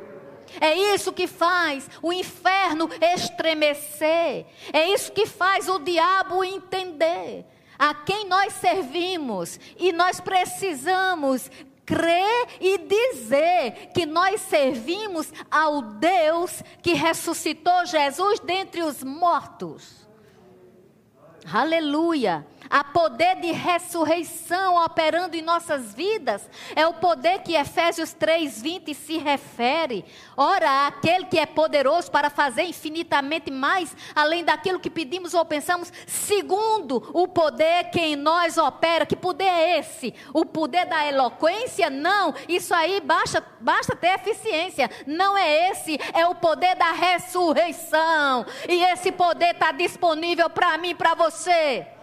[0.60, 4.45] É isso que faz o inferno estremecer.
[4.73, 7.45] É isso que faz o diabo entender
[7.77, 9.60] a quem nós servimos.
[9.77, 11.49] E nós precisamos
[11.86, 20.05] crer e dizer que nós servimos ao Deus que ressuscitou Jesus dentre os mortos.
[21.51, 22.45] Aleluia.
[22.69, 26.49] Há poder de ressurreição operando em nossas vidas.
[26.75, 30.06] É o poder que Efésios 3:20 se refere.
[30.36, 35.91] Ora, aquele que é poderoso para fazer infinitamente mais além daquilo que pedimos ou pensamos,
[36.06, 39.06] segundo o poder que em nós opera.
[39.06, 40.13] Que poder é esse?
[40.34, 41.89] O poder da eloquência?
[41.89, 44.89] Não, isso aí basta, basta ter eficiência.
[45.06, 48.45] Não é esse, é o poder da ressurreição.
[48.67, 51.96] E esse poder está disponível para mim, para você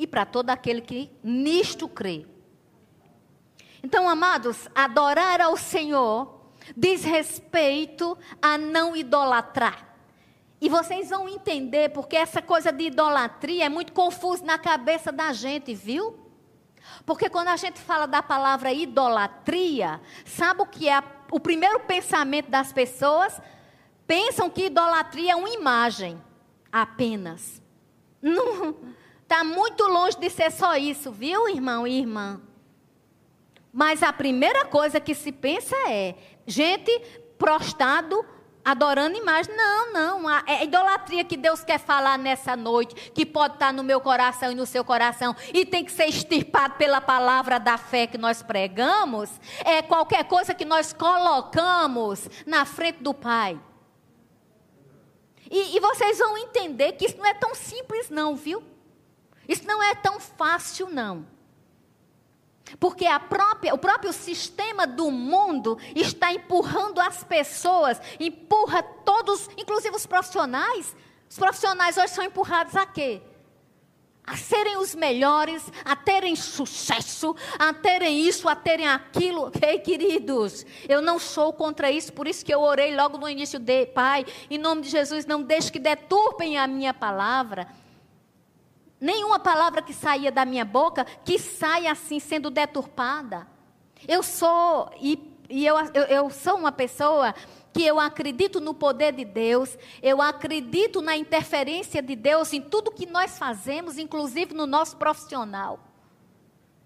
[0.00, 2.26] e para todo aquele que nisto crê.
[3.84, 6.40] Então, amados, adorar ao Senhor
[6.74, 9.94] diz respeito a não idolatrar.
[10.58, 15.34] E vocês vão entender porque essa coisa de idolatria é muito confusa na cabeça da
[15.34, 16.18] gente, viu?
[17.04, 22.50] Porque quando a gente fala da palavra idolatria, sabe o que é o primeiro pensamento
[22.50, 23.38] das pessoas?
[24.06, 26.18] Pensam que idolatria é uma imagem
[26.72, 27.60] apenas.
[28.20, 28.76] Não,
[29.30, 32.40] Está muito longe de ser só isso, viu, irmão e irmã?
[33.72, 36.90] Mas a primeira coisa que se pensa é gente
[37.38, 38.26] prostrado
[38.64, 39.54] adorando imagem.
[39.54, 40.28] Não, não.
[40.28, 44.50] É a idolatria que Deus quer falar nessa noite, que pode estar no meu coração
[44.50, 48.42] e no seu coração, e tem que ser extirpado pela palavra da fé que nós
[48.42, 49.30] pregamos,
[49.64, 53.60] é qualquer coisa que nós colocamos na frente do Pai.
[55.48, 58.69] E, e vocês vão entender que isso não é tão simples, não, viu?
[59.50, 61.26] Isso não é tão fácil, não.
[62.78, 70.06] Porque própria, o próprio sistema do mundo está empurrando as pessoas, empurra todos, inclusive os
[70.06, 70.94] profissionais.
[71.28, 73.20] Os profissionais hoje são empurrados a quê?
[74.24, 79.50] A serem os melhores, a terem sucesso, a terem isso, a terem aquilo.
[79.60, 83.58] Ei, queridos, eu não sou contra isso, por isso que eu orei logo no início
[83.58, 87.66] de Pai, em nome de Jesus, não deixe que deturpem a minha palavra
[89.00, 93.46] nenhuma palavra que saía da minha boca que saia assim sendo deturpada.
[94.06, 97.34] Eu sou e, e eu, eu, eu sou uma pessoa
[97.72, 102.90] que eu acredito no poder de Deus, eu acredito na interferência de Deus em tudo
[102.90, 105.78] que nós fazemos, inclusive no nosso profissional.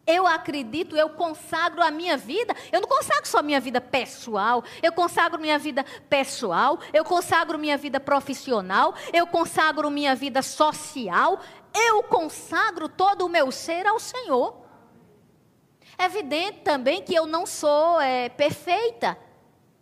[0.07, 2.55] Eu acredito, eu consagro a minha vida.
[2.71, 7.59] Eu não consagro só a minha vida pessoal, eu consagro minha vida pessoal, eu consagro
[7.59, 11.41] minha vida profissional, eu consagro minha vida social,
[11.75, 14.65] eu consagro todo o meu ser ao Senhor.
[15.99, 19.19] É evidente também que eu não sou é, perfeita.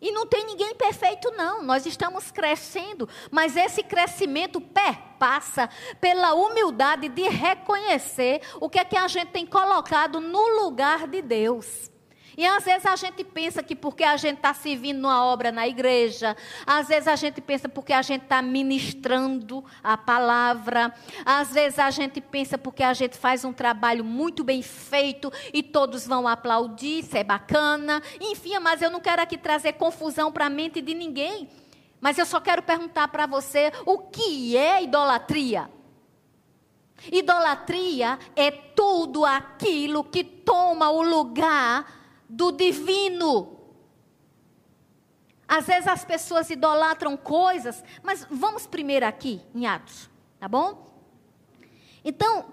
[0.00, 1.62] E não tem ninguém perfeito, não.
[1.62, 3.08] Nós estamos crescendo.
[3.30, 9.46] Mas esse crescimento perpassa pela humildade de reconhecer o que é que a gente tem
[9.46, 11.91] colocado no lugar de Deus.
[12.36, 15.68] E às vezes a gente pensa que porque a gente está servindo numa obra na
[15.68, 21.78] igreja, às vezes a gente pensa porque a gente está ministrando a palavra, às vezes
[21.78, 26.26] a gente pensa porque a gente faz um trabalho muito bem feito e todos vão
[26.26, 28.02] aplaudir, isso é bacana.
[28.20, 31.48] Enfim, mas eu não quero aqui trazer confusão para a mente de ninguém.
[32.00, 35.70] Mas eu só quero perguntar para você o que é idolatria?
[37.10, 42.01] Idolatria é tudo aquilo que toma o lugar
[42.32, 43.58] do divino.
[45.46, 50.08] Às vezes as pessoas idolatram coisas, mas vamos primeiro aqui em Atos,
[50.40, 50.90] tá bom?
[52.02, 52.46] Então,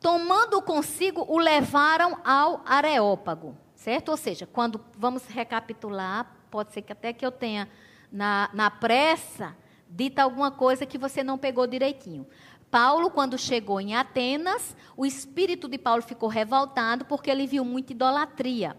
[0.00, 4.08] tomando consigo, o levaram ao Areópago, certo?
[4.08, 7.68] Ou seja, quando vamos recapitular, pode ser que até que eu tenha
[8.10, 9.54] na, na pressa
[9.86, 12.26] dita alguma coisa que você não pegou direitinho.
[12.70, 17.92] Paulo, quando chegou em Atenas, o espírito de Paulo ficou revoltado porque ele viu muita
[17.92, 18.76] idolatria.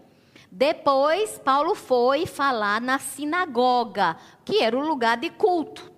[0.54, 5.90] Depois, Paulo foi falar na sinagoga, que era o lugar de culto.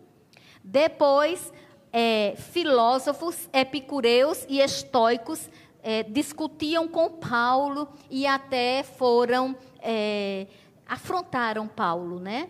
[0.63, 1.53] Depois,
[1.93, 5.51] é, filósofos epicureus e estoicos
[5.83, 10.47] é, discutiam com Paulo e até foram é,
[10.87, 12.49] afrontaram Paulo, né?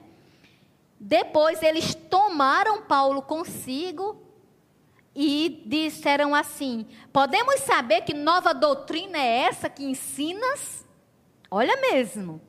[1.00, 4.22] Depois eles tomaram Paulo consigo
[5.16, 10.83] e disseram assim: Podemos saber que nova doutrina é essa que ensinas?
[11.56, 12.40] Olha mesmo.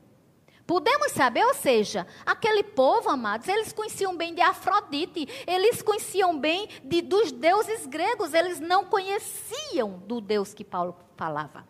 [0.66, 6.68] Podemos saber, ou seja, aquele povo, amados, eles conheciam bem de Afrodite, eles conheciam bem
[6.84, 11.68] de, dos deuses gregos, eles não conheciam do Deus que Paulo falava.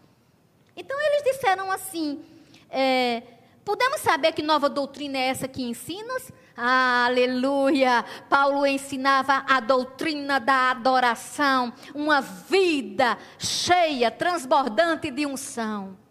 [0.77, 2.23] Então eles disseram assim:
[2.69, 3.21] é,
[3.65, 6.31] podemos saber que nova doutrina é essa que ensinas?
[6.55, 8.05] Aleluia!
[8.29, 16.04] Paulo ensinava a doutrina da adoração, uma vida cheia, transbordante de unção.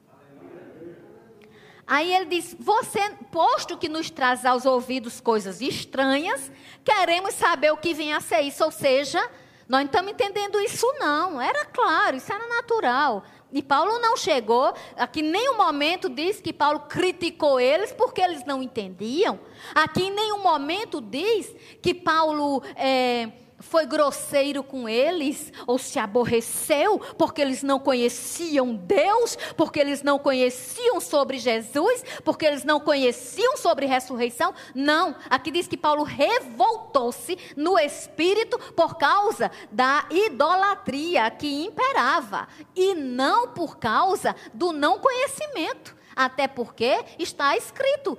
[1.87, 6.51] Aí ele diz: Você, posto que nos traz aos ouvidos coisas estranhas,
[6.85, 8.65] queremos saber o que vem a ser isso.
[8.65, 9.21] Ou seja,
[9.69, 11.41] Nós não estamos entendendo isso, não.
[11.41, 13.25] Era claro, isso era natural.
[13.53, 18.45] E Paulo não chegou, aqui em nenhum momento diz que Paulo criticou eles porque eles
[18.45, 19.39] não entendiam.
[19.75, 22.63] Aqui em nenhum momento diz que Paulo.
[22.75, 30.03] É, foi grosseiro com eles, ou se aborreceu, porque eles não conheciam Deus, porque eles
[30.03, 34.55] não conheciam sobre Jesus, porque eles não conheciam sobre ressurreição.
[34.75, 42.47] Não, aqui diz que Paulo revoltou-se no espírito por causa da idolatria que imperava,
[42.77, 48.17] e não por causa do não conhecimento, até porque está escrito: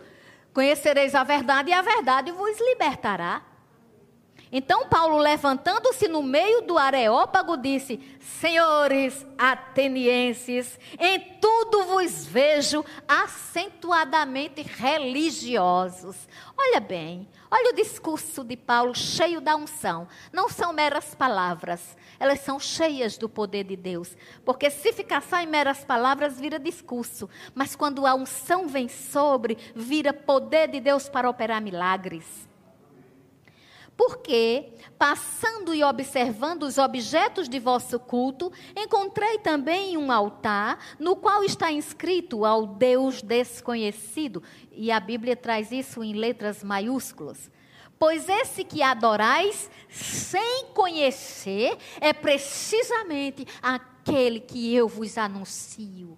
[0.54, 3.55] Conhecereis a verdade e a verdade vos libertará.
[4.52, 14.62] Então Paulo, levantando-se no meio do areópago, disse: Senhores atenienses, em tudo vos vejo acentuadamente
[14.62, 16.28] religiosos.
[16.58, 20.08] Olha bem, olha o discurso de Paulo cheio da unção.
[20.32, 24.16] Não são meras palavras, elas são cheias do poder de Deus.
[24.46, 27.30] Porque se ficar só em meras palavras, vira discurso.
[27.54, 32.48] Mas quando a unção vem sobre, vira poder de Deus para operar milagres.
[33.98, 41.44] Porque, passando e observando os objetos de vosso culto, encontrei também um altar no qual
[41.44, 44.44] está inscrito ao Deus desconhecido.
[44.72, 47.50] E a Bíblia traz isso em letras maiúsculas.
[47.98, 56.18] Pois esse que adorais sem conhecer é precisamente aquele que eu vos anuncio.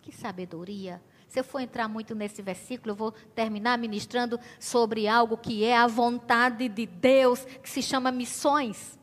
[0.00, 1.02] Que sabedoria!
[1.30, 5.76] Se eu for entrar muito nesse versículo, eu vou terminar ministrando sobre algo que é
[5.76, 8.98] a vontade de Deus, que se chama missões.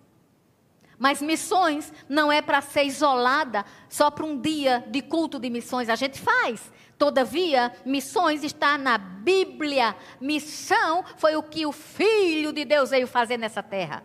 [1.00, 5.88] Mas missões não é para ser isolada só para um dia de culto de missões.
[5.88, 6.70] A gente faz.
[6.98, 9.96] Todavia, missões está na Bíblia.
[10.20, 14.04] Missão foi o que o Filho de Deus veio fazer nessa terra.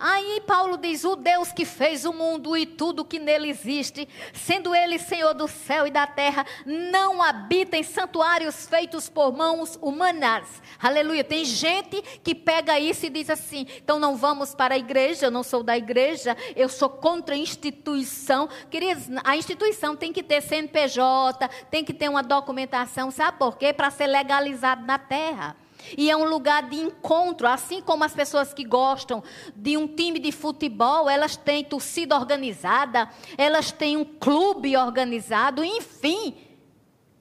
[0.00, 4.74] Aí Paulo diz: O Deus que fez o mundo e tudo que nele existe, sendo
[4.74, 10.48] ele Senhor do céu e da terra, não habita em santuários feitos por mãos humanas.
[10.82, 11.22] Aleluia.
[11.22, 15.30] Tem gente que pega isso e diz assim: então não vamos para a igreja, eu
[15.30, 18.48] não sou da igreja, eu sou contra a instituição.
[18.70, 23.70] Queridos, a instituição tem que ter CNPJ, tem que ter uma documentação, sabe por quê?
[23.74, 25.59] Para ser legalizado na terra.
[25.96, 29.22] E é um lugar de encontro, assim como as pessoas que gostam
[29.54, 36.34] de um time de futebol, elas têm torcida organizada, elas têm um clube organizado, enfim.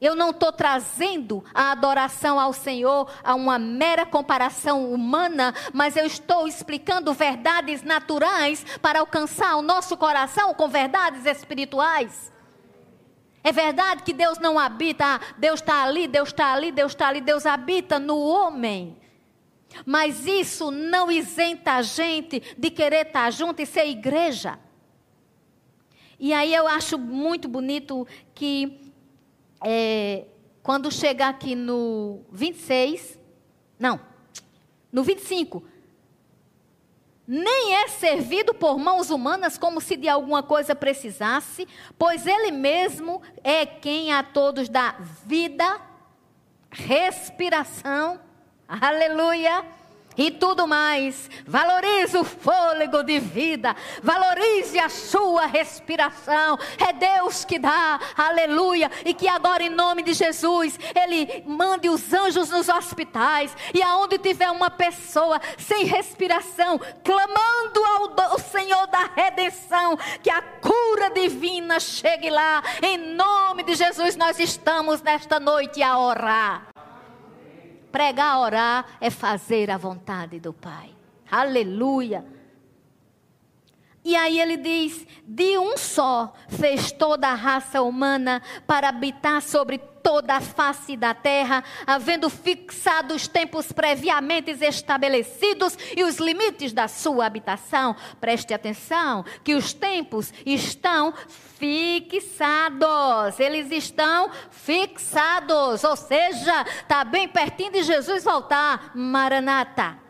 [0.01, 6.05] Eu não estou trazendo a adoração ao Senhor a uma mera comparação humana, mas eu
[6.05, 12.31] estou explicando verdades naturais para alcançar o nosso coração com verdades espirituais.
[13.43, 17.21] É verdade que Deus não habita, Deus está ali, Deus está ali, Deus está ali,
[17.21, 18.97] Deus habita no homem.
[19.85, 24.59] Mas isso não isenta a gente de querer estar tá junto e ser igreja.
[26.19, 28.91] E aí eu acho muito bonito que
[29.63, 30.25] é,
[30.61, 33.17] quando chegar aqui no 26,
[33.79, 33.99] não,
[34.91, 35.63] no 25,
[37.31, 43.21] nem é servido por mãos humanas como se de alguma coisa precisasse, pois Ele mesmo
[43.43, 44.95] é quem a todos dá
[45.27, 45.79] vida,
[46.71, 48.19] respiração,
[48.67, 49.63] aleluia
[50.19, 51.29] e tudo mais.
[51.47, 56.59] Valorize o fôlego de vida, valorize a sua respiração.
[56.77, 58.91] É Deus que dá, aleluia.
[59.05, 64.17] E que agora, em nome de Jesus, Ele mande os anjos nos hospitais e aonde
[64.17, 71.79] tiver uma pessoa sem respiração, clamando ao, ao Senhor da redenção, que a cura divina
[71.79, 72.61] chegue lá.
[72.81, 76.68] Em nome de Jesus, nós estamos nesta noite a orar.
[77.91, 80.89] Pregar, orar é fazer a vontade do Pai.
[81.29, 82.25] Aleluia.
[84.03, 89.77] E aí ele diz: de um só fez toda a raça humana para habitar sobre
[89.77, 96.87] toda a face da terra, havendo fixado os tempos previamente estabelecidos e os limites da
[96.87, 97.95] sua habitação.
[98.19, 101.13] Preste atenção que os tempos estão
[101.59, 103.39] fixados.
[103.39, 108.91] Eles estão fixados, ou seja, está bem pertinho de Jesus voltar.
[108.95, 110.09] Maranata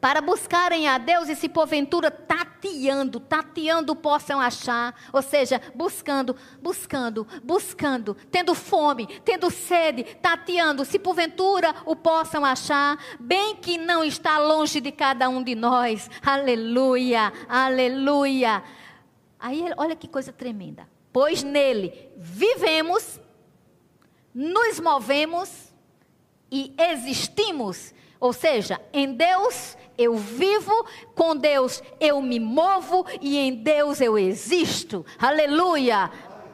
[0.00, 7.26] para buscarem a Deus e se porventura tateando, tateando possam achar, ou seja, buscando, buscando,
[7.42, 14.38] buscando, tendo fome, tendo sede, tateando, se porventura o possam achar, bem que não está
[14.38, 16.08] longe de cada um de nós.
[16.24, 18.62] Aleluia, aleluia.
[19.38, 20.88] Aí olha que coisa tremenda.
[21.12, 23.20] Pois nele vivemos,
[24.34, 25.72] nos movemos
[26.50, 30.72] e existimos Ou seja, em Deus eu vivo,
[31.14, 35.04] com Deus eu me movo e em Deus eu existo.
[35.18, 36.10] Aleluia!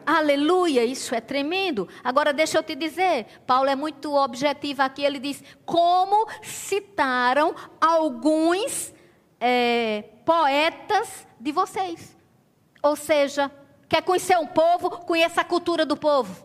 [0.06, 1.88] Aleluia, isso é tremendo.
[2.02, 5.02] Agora deixa eu te dizer, Paulo é muito objetivo aqui.
[5.02, 8.92] Ele diz: como citaram alguns
[9.40, 12.14] é, poetas de vocês.
[12.84, 13.50] Ou seja,
[13.88, 16.44] quer conhecer um povo, conheça a cultura do povo.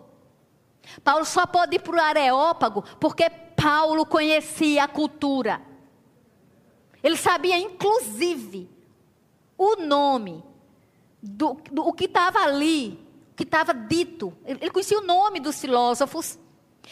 [1.03, 5.61] Paulo só pode ir para o Areópago porque Paulo conhecia a cultura.
[7.03, 8.69] Ele sabia, inclusive,
[9.57, 10.41] o nome
[11.21, 12.97] do, do o que estava ali,
[13.33, 14.33] o que estava dito.
[14.45, 16.39] Ele, ele conhecia o nome dos filósofos.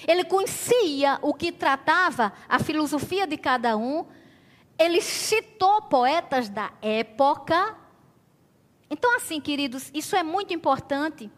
[0.06, 4.06] Ele conhecia o que tratava a filosofia de cada um.
[4.78, 7.87] Ele citou poetas da época.
[8.90, 11.30] Então, assim, queridos, isso é muito importante.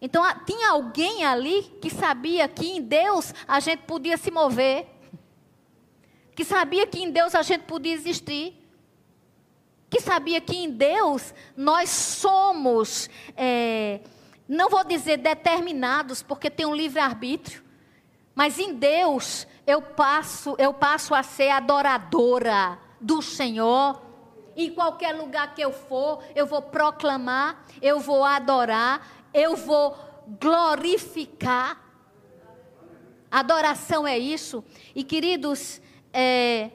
[0.00, 4.86] Então, tinha alguém ali que sabia que em Deus a gente podia se mover,
[6.34, 8.54] que sabia que em Deus a gente podia existir,
[9.88, 14.00] que sabia que em Deus nós somos, é,
[14.48, 17.62] não vou dizer determinados, porque tem um livre-arbítrio,
[18.34, 24.03] mas em Deus eu passo, eu passo a ser adoradora do Senhor.
[24.56, 29.96] Em qualquer lugar que eu for, eu vou proclamar, eu vou adorar, eu vou
[30.40, 31.82] glorificar.
[33.30, 34.64] Adoração é isso.
[34.94, 35.80] E queridos,
[36.12, 36.70] é,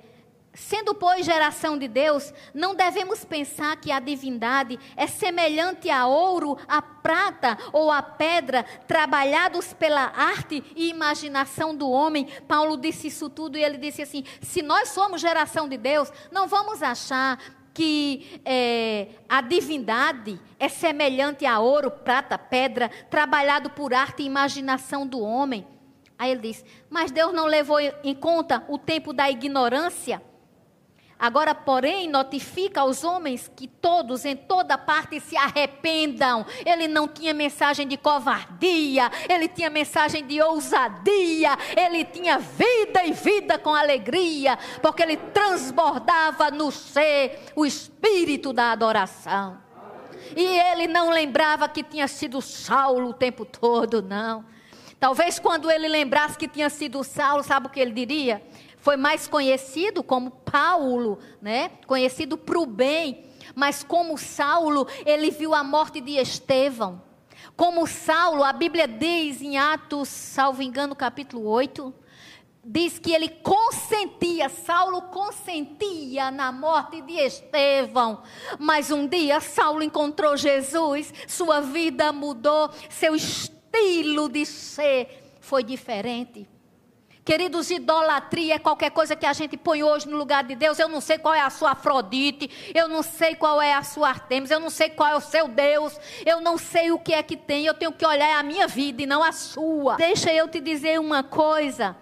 [0.54, 6.58] sendo pois geração de Deus, não devemos pensar que a divindade é semelhante a ouro,
[6.68, 12.28] a prata ou a pedra, trabalhados pela arte e imaginação do homem.
[12.48, 16.46] Paulo disse isso tudo e ele disse assim: se nós somos geração de Deus, não
[16.46, 17.40] vamos achar
[17.74, 25.06] que é, a divindade é semelhante a ouro, prata, pedra, trabalhado por arte e imaginação
[25.06, 25.66] do homem.
[26.18, 30.22] Aí ele diz: Mas Deus não levou em conta o tempo da ignorância
[31.20, 36.46] Agora, porém, notifica aos homens que todos, em toda parte, se arrependam.
[36.66, 43.12] Ele não tinha mensagem de covardia, ele tinha mensagem de ousadia, ele tinha vida e
[43.12, 49.58] vida com alegria, porque ele transbordava no ser o espírito da adoração.
[50.38, 54.46] E ele não lembrava que tinha sido Saulo o tempo todo, não.
[55.00, 58.42] Talvez quando ele lembrasse que tinha sido Saulo, sabe o que ele diria?
[58.80, 61.72] Foi mais conhecido como Paulo, né?
[61.86, 63.26] Conhecido para o bem,
[63.56, 67.02] mas como Saulo, ele viu a morte de Estevão.
[67.56, 71.94] Como Saulo, a Bíblia diz em Atos, salvo engano, capítulo 8,
[72.64, 78.24] diz que ele consentia, Saulo consentia na morte de Estevão.
[78.58, 86.48] Mas um dia Saulo encontrou Jesus, sua vida mudou, seu estilo de ser foi diferente.
[87.30, 90.80] Queridos, idolatria é qualquer coisa que a gente põe hoje no lugar de Deus.
[90.80, 94.10] Eu não sei qual é a sua Afrodite, eu não sei qual é a sua
[94.10, 97.22] Artemis, eu não sei qual é o seu Deus, eu não sei o que é
[97.22, 97.68] que tem.
[97.68, 99.96] Eu tenho que olhar a minha vida e não a sua.
[99.96, 101.96] Deixa eu te dizer uma coisa.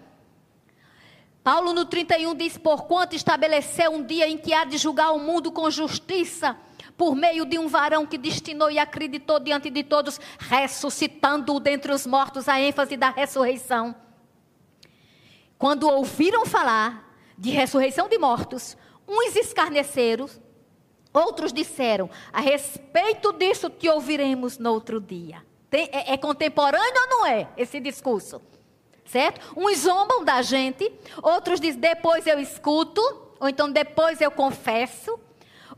[1.44, 5.52] Paulo no 31 diz: Porquanto estabeleceu um dia em que há de julgar o mundo
[5.52, 6.56] com justiça,
[6.96, 12.08] por meio de um varão que destinou e acreditou diante de todos, ressuscitando-o dentre os
[12.08, 14.07] mortos, a ênfase da ressurreição.
[15.58, 18.78] Quando ouviram falar de ressurreição de mortos,
[19.08, 20.30] uns escarneceram,
[21.14, 25.44] outros disseram: A respeito disso te ouviremos no outro dia.
[25.70, 28.42] Tem, é, é contemporâneo ou não é esse discurso?
[29.06, 29.54] Certo?
[29.56, 30.92] Uns zombam da gente,
[31.24, 33.02] outros dizem: Depois eu escuto,
[33.40, 35.20] ou então depois eu confesso.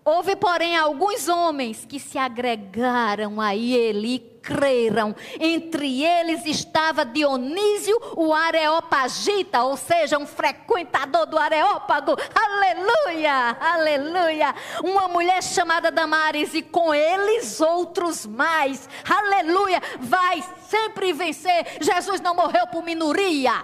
[0.03, 4.19] Houve, porém, alguns homens que se agregaram a ele
[4.49, 5.15] creram.
[5.39, 12.15] Entre eles estava Dionísio, o Areopagita, ou seja, um frequentador do Areópago.
[12.33, 14.55] Aleluia, aleluia.
[14.83, 18.89] Uma mulher chamada Damares e com eles outros mais.
[19.07, 19.79] Aleluia.
[19.99, 21.77] Vai sempre vencer.
[21.79, 23.63] Jesus não morreu por minoria.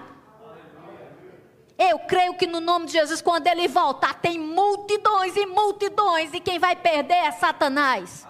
[1.78, 6.40] Eu creio que no nome de Jesus, quando ele voltar, tem multidões e multidões, e
[6.40, 8.26] quem vai perder é Satanás.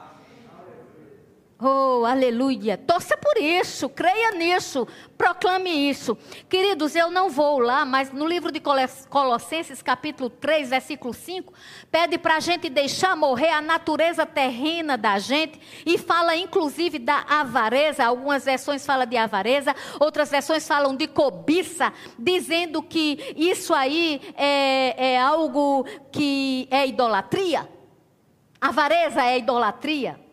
[1.57, 2.77] Oh, aleluia.
[2.77, 4.85] Torça por isso, creia nisso,
[5.17, 6.17] proclame isso.
[6.49, 8.61] Queridos, eu não vou lá, mas no livro de
[9.09, 11.53] Colossenses, capítulo 3, versículo 5,
[11.89, 17.21] pede para a gente deixar morrer a natureza terrena da gente e fala inclusive da
[17.21, 18.03] avareza.
[18.03, 25.13] Algumas versões falam de avareza, outras versões falam de cobiça, dizendo que isso aí é,
[25.13, 27.69] é algo que é idolatria.
[28.59, 30.24] Avareza é idolatria.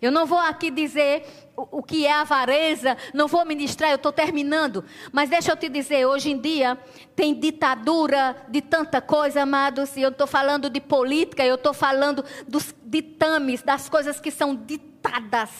[0.00, 1.24] Eu não vou aqui dizer
[1.56, 4.84] o, o que é avareza, não vou ministrar, eu estou terminando.
[5.12, 6.78] Mas deixa eu te dizer, hoje em dia
[7.14, 12.24] tem ditadura de tanta coisa, amados, e eu estou falando de política, eu estou falando
[12.46, 15.50] dos ditames, das coisas que são ditadas.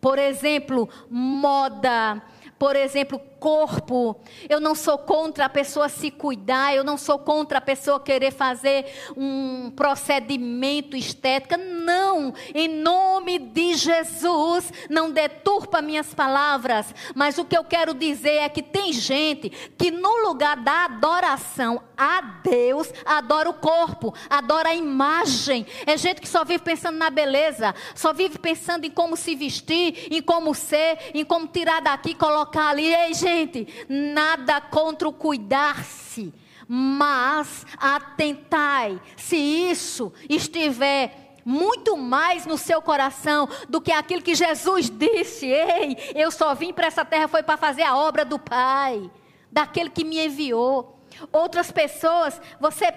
[0.00, 2.22] Por exemplo, moda,
[2.58, 4.16] por exemplo, corpo.
[4.48, 8.30] Eu não sou contra a pessoa se cuidar, eu não sou contra a pessoa querer
[8.30, 8.86] fazer
[9.16, 11.56] um procedimento estético.
[11.56, 18.36] Não, em nome de Jesus, não deturpa minhas palavras, mas o que eu quero dizer
[18.36, 24.68] é que tem gente que no lugar da adoração a Deus, adora o corpo, adora
[24.68, 25.66] a imagem.
[25.84, 30.08] É gente que só vive pensando na beleza, só vive pensando em como se vestir,
[30.12, 32.94] em como ser, em como tirar daqui colocar ali.
[32.94, 36.32] Ei, gente, gente, nada contra o cuidar-se,
[36.68, 44.88] mas atentai, se isso estiver muito mais no seu coração do que aquilo que Jesus
[44.88, 49.10] disse: Ei, eu só vim para essa terra foi para fazer a obra do Pai,
[49.50, 50.98] daquele que me enviou.
[51.32, 52.92] Outras pessoas, você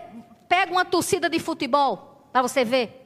[0.48, 3.05] pega uma torcida de futebol para você ver.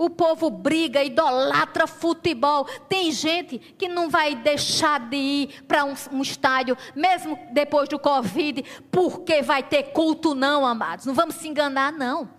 [0.00, 2.64] O povo briga, idolatra futebol.
[2.88, 7.98] Tem gente que não vai deixar de ir para um, um, estádio, mesmo depois do
[7.98, 11.04] Covid, porque vai ter culto, não, amados.
[11.04, 12.30] Não vamos se enganar, não.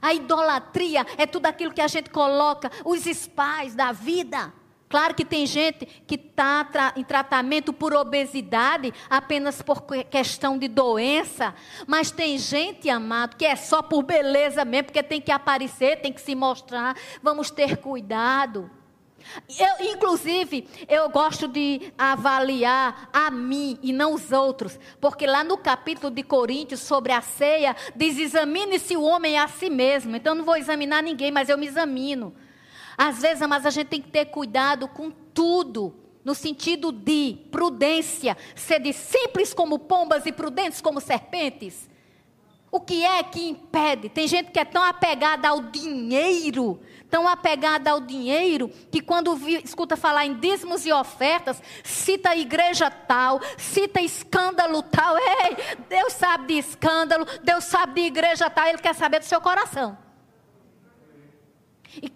[0.00, 4.54] A idolatria é tudo aquilo que a gente coloca, os espais da vida.
[4.90, 10.66] Claro que tem gente que está tra em tratamento por obesidade, apenas por questão de
[10.66, 11.54] doença.
[11.86, 16.12] Mas tem gente, amado, que é só por beleza mesmo, porque tem que aparecer, tem
[16.12, 16.96] que se mostrar.
[17.22, 18.68] Vamos ter cuidado.
[19.56, 25.56] Eu, inclusive, eu gosto de avaliar a mim e não os outros, porque lá no
[25.56, 30.16] capítulo de Coríntios sobre a ceia, diz: examine-se o homem a si mesmo.
[30.16, 32.34] Então, eu não vou examinar ninguém, mas eu me examino.
[33.02, 38.36] Às vezes, mas a gente tem que ter cuidado com tudo, no sentido de prudência,
[38.54, 41.88] ser de simples como pombas e prudentes como serpentes.
[42.70, 44.10] O que é que impede?
[44.10, 46.78] Tem gente que é tão apegada ao dinheiro,
[47.08, 49.34] tão apegada ao dinheiro, que quando
[49.64, 55.16] escuta falar em dízimos e ofertas, cita igreja tal, cita escândalo tal.
[55.16, 55.56] Ei,
[55.88, 60.09] Deus sabe de escândalo, Deus sabe de igreja tal, Ele quer saber do seu coração.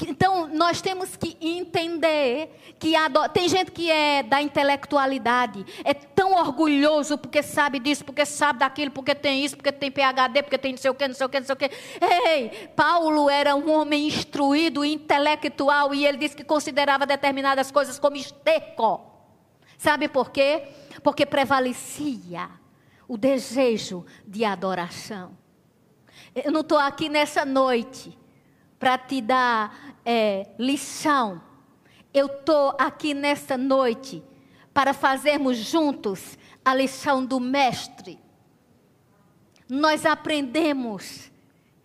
[0.06, 3.28] Então, nós temos que entender que adora...
[3.28, 8.92] tem gente que é da intelectualidade, é tão orgulhoso porque sabe disso, porque sabe daquilo,
[8.92, 11.28] porque tem isso, porque tem PhD, porque tem não sei o que, não sei o
[11.28, 11.70] que, não sei o que.
[12.00, 18.16] Ei, Paulo era um homem instruído, intelectual, e ele disse que considerava determinadas coisas como
[18.16, 19.00] esterco.
[19.76, 20.68] Sabe por quê?
[21.02, 22.48] Porque prevalecia
[23.08, 25.36] o desejo de adoração.
[26.34, 28.16] Eu não estou aqui nessa noite
[28.78, 31.40] para te dar é, lição.
[32.12, 34.22] Eu estou aqui nesta noite
[34.72, 38.18] para fazermos juntos a lição do Mestre.
[39.68, 41.30] Nós aprendemos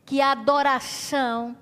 [0.05, 1.57] que a adoração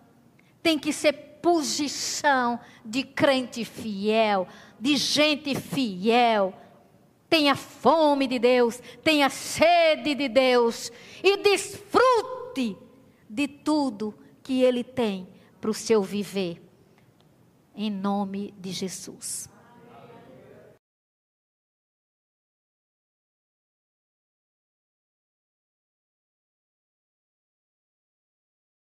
[0.64, 4.48] tem que ser posição de crente fiel,
[4.80, 6.54] de gente fiel.
[7.30, 12.78] Tenha fome de Deus, tenha sede de Deus e desfrute
[13.30, 14.14] de tudo
[14.48, 15.28] que Ele tem
[15.60, 16.64] para o seu viver.
[17.76, 19.50] Em nome de Jesus.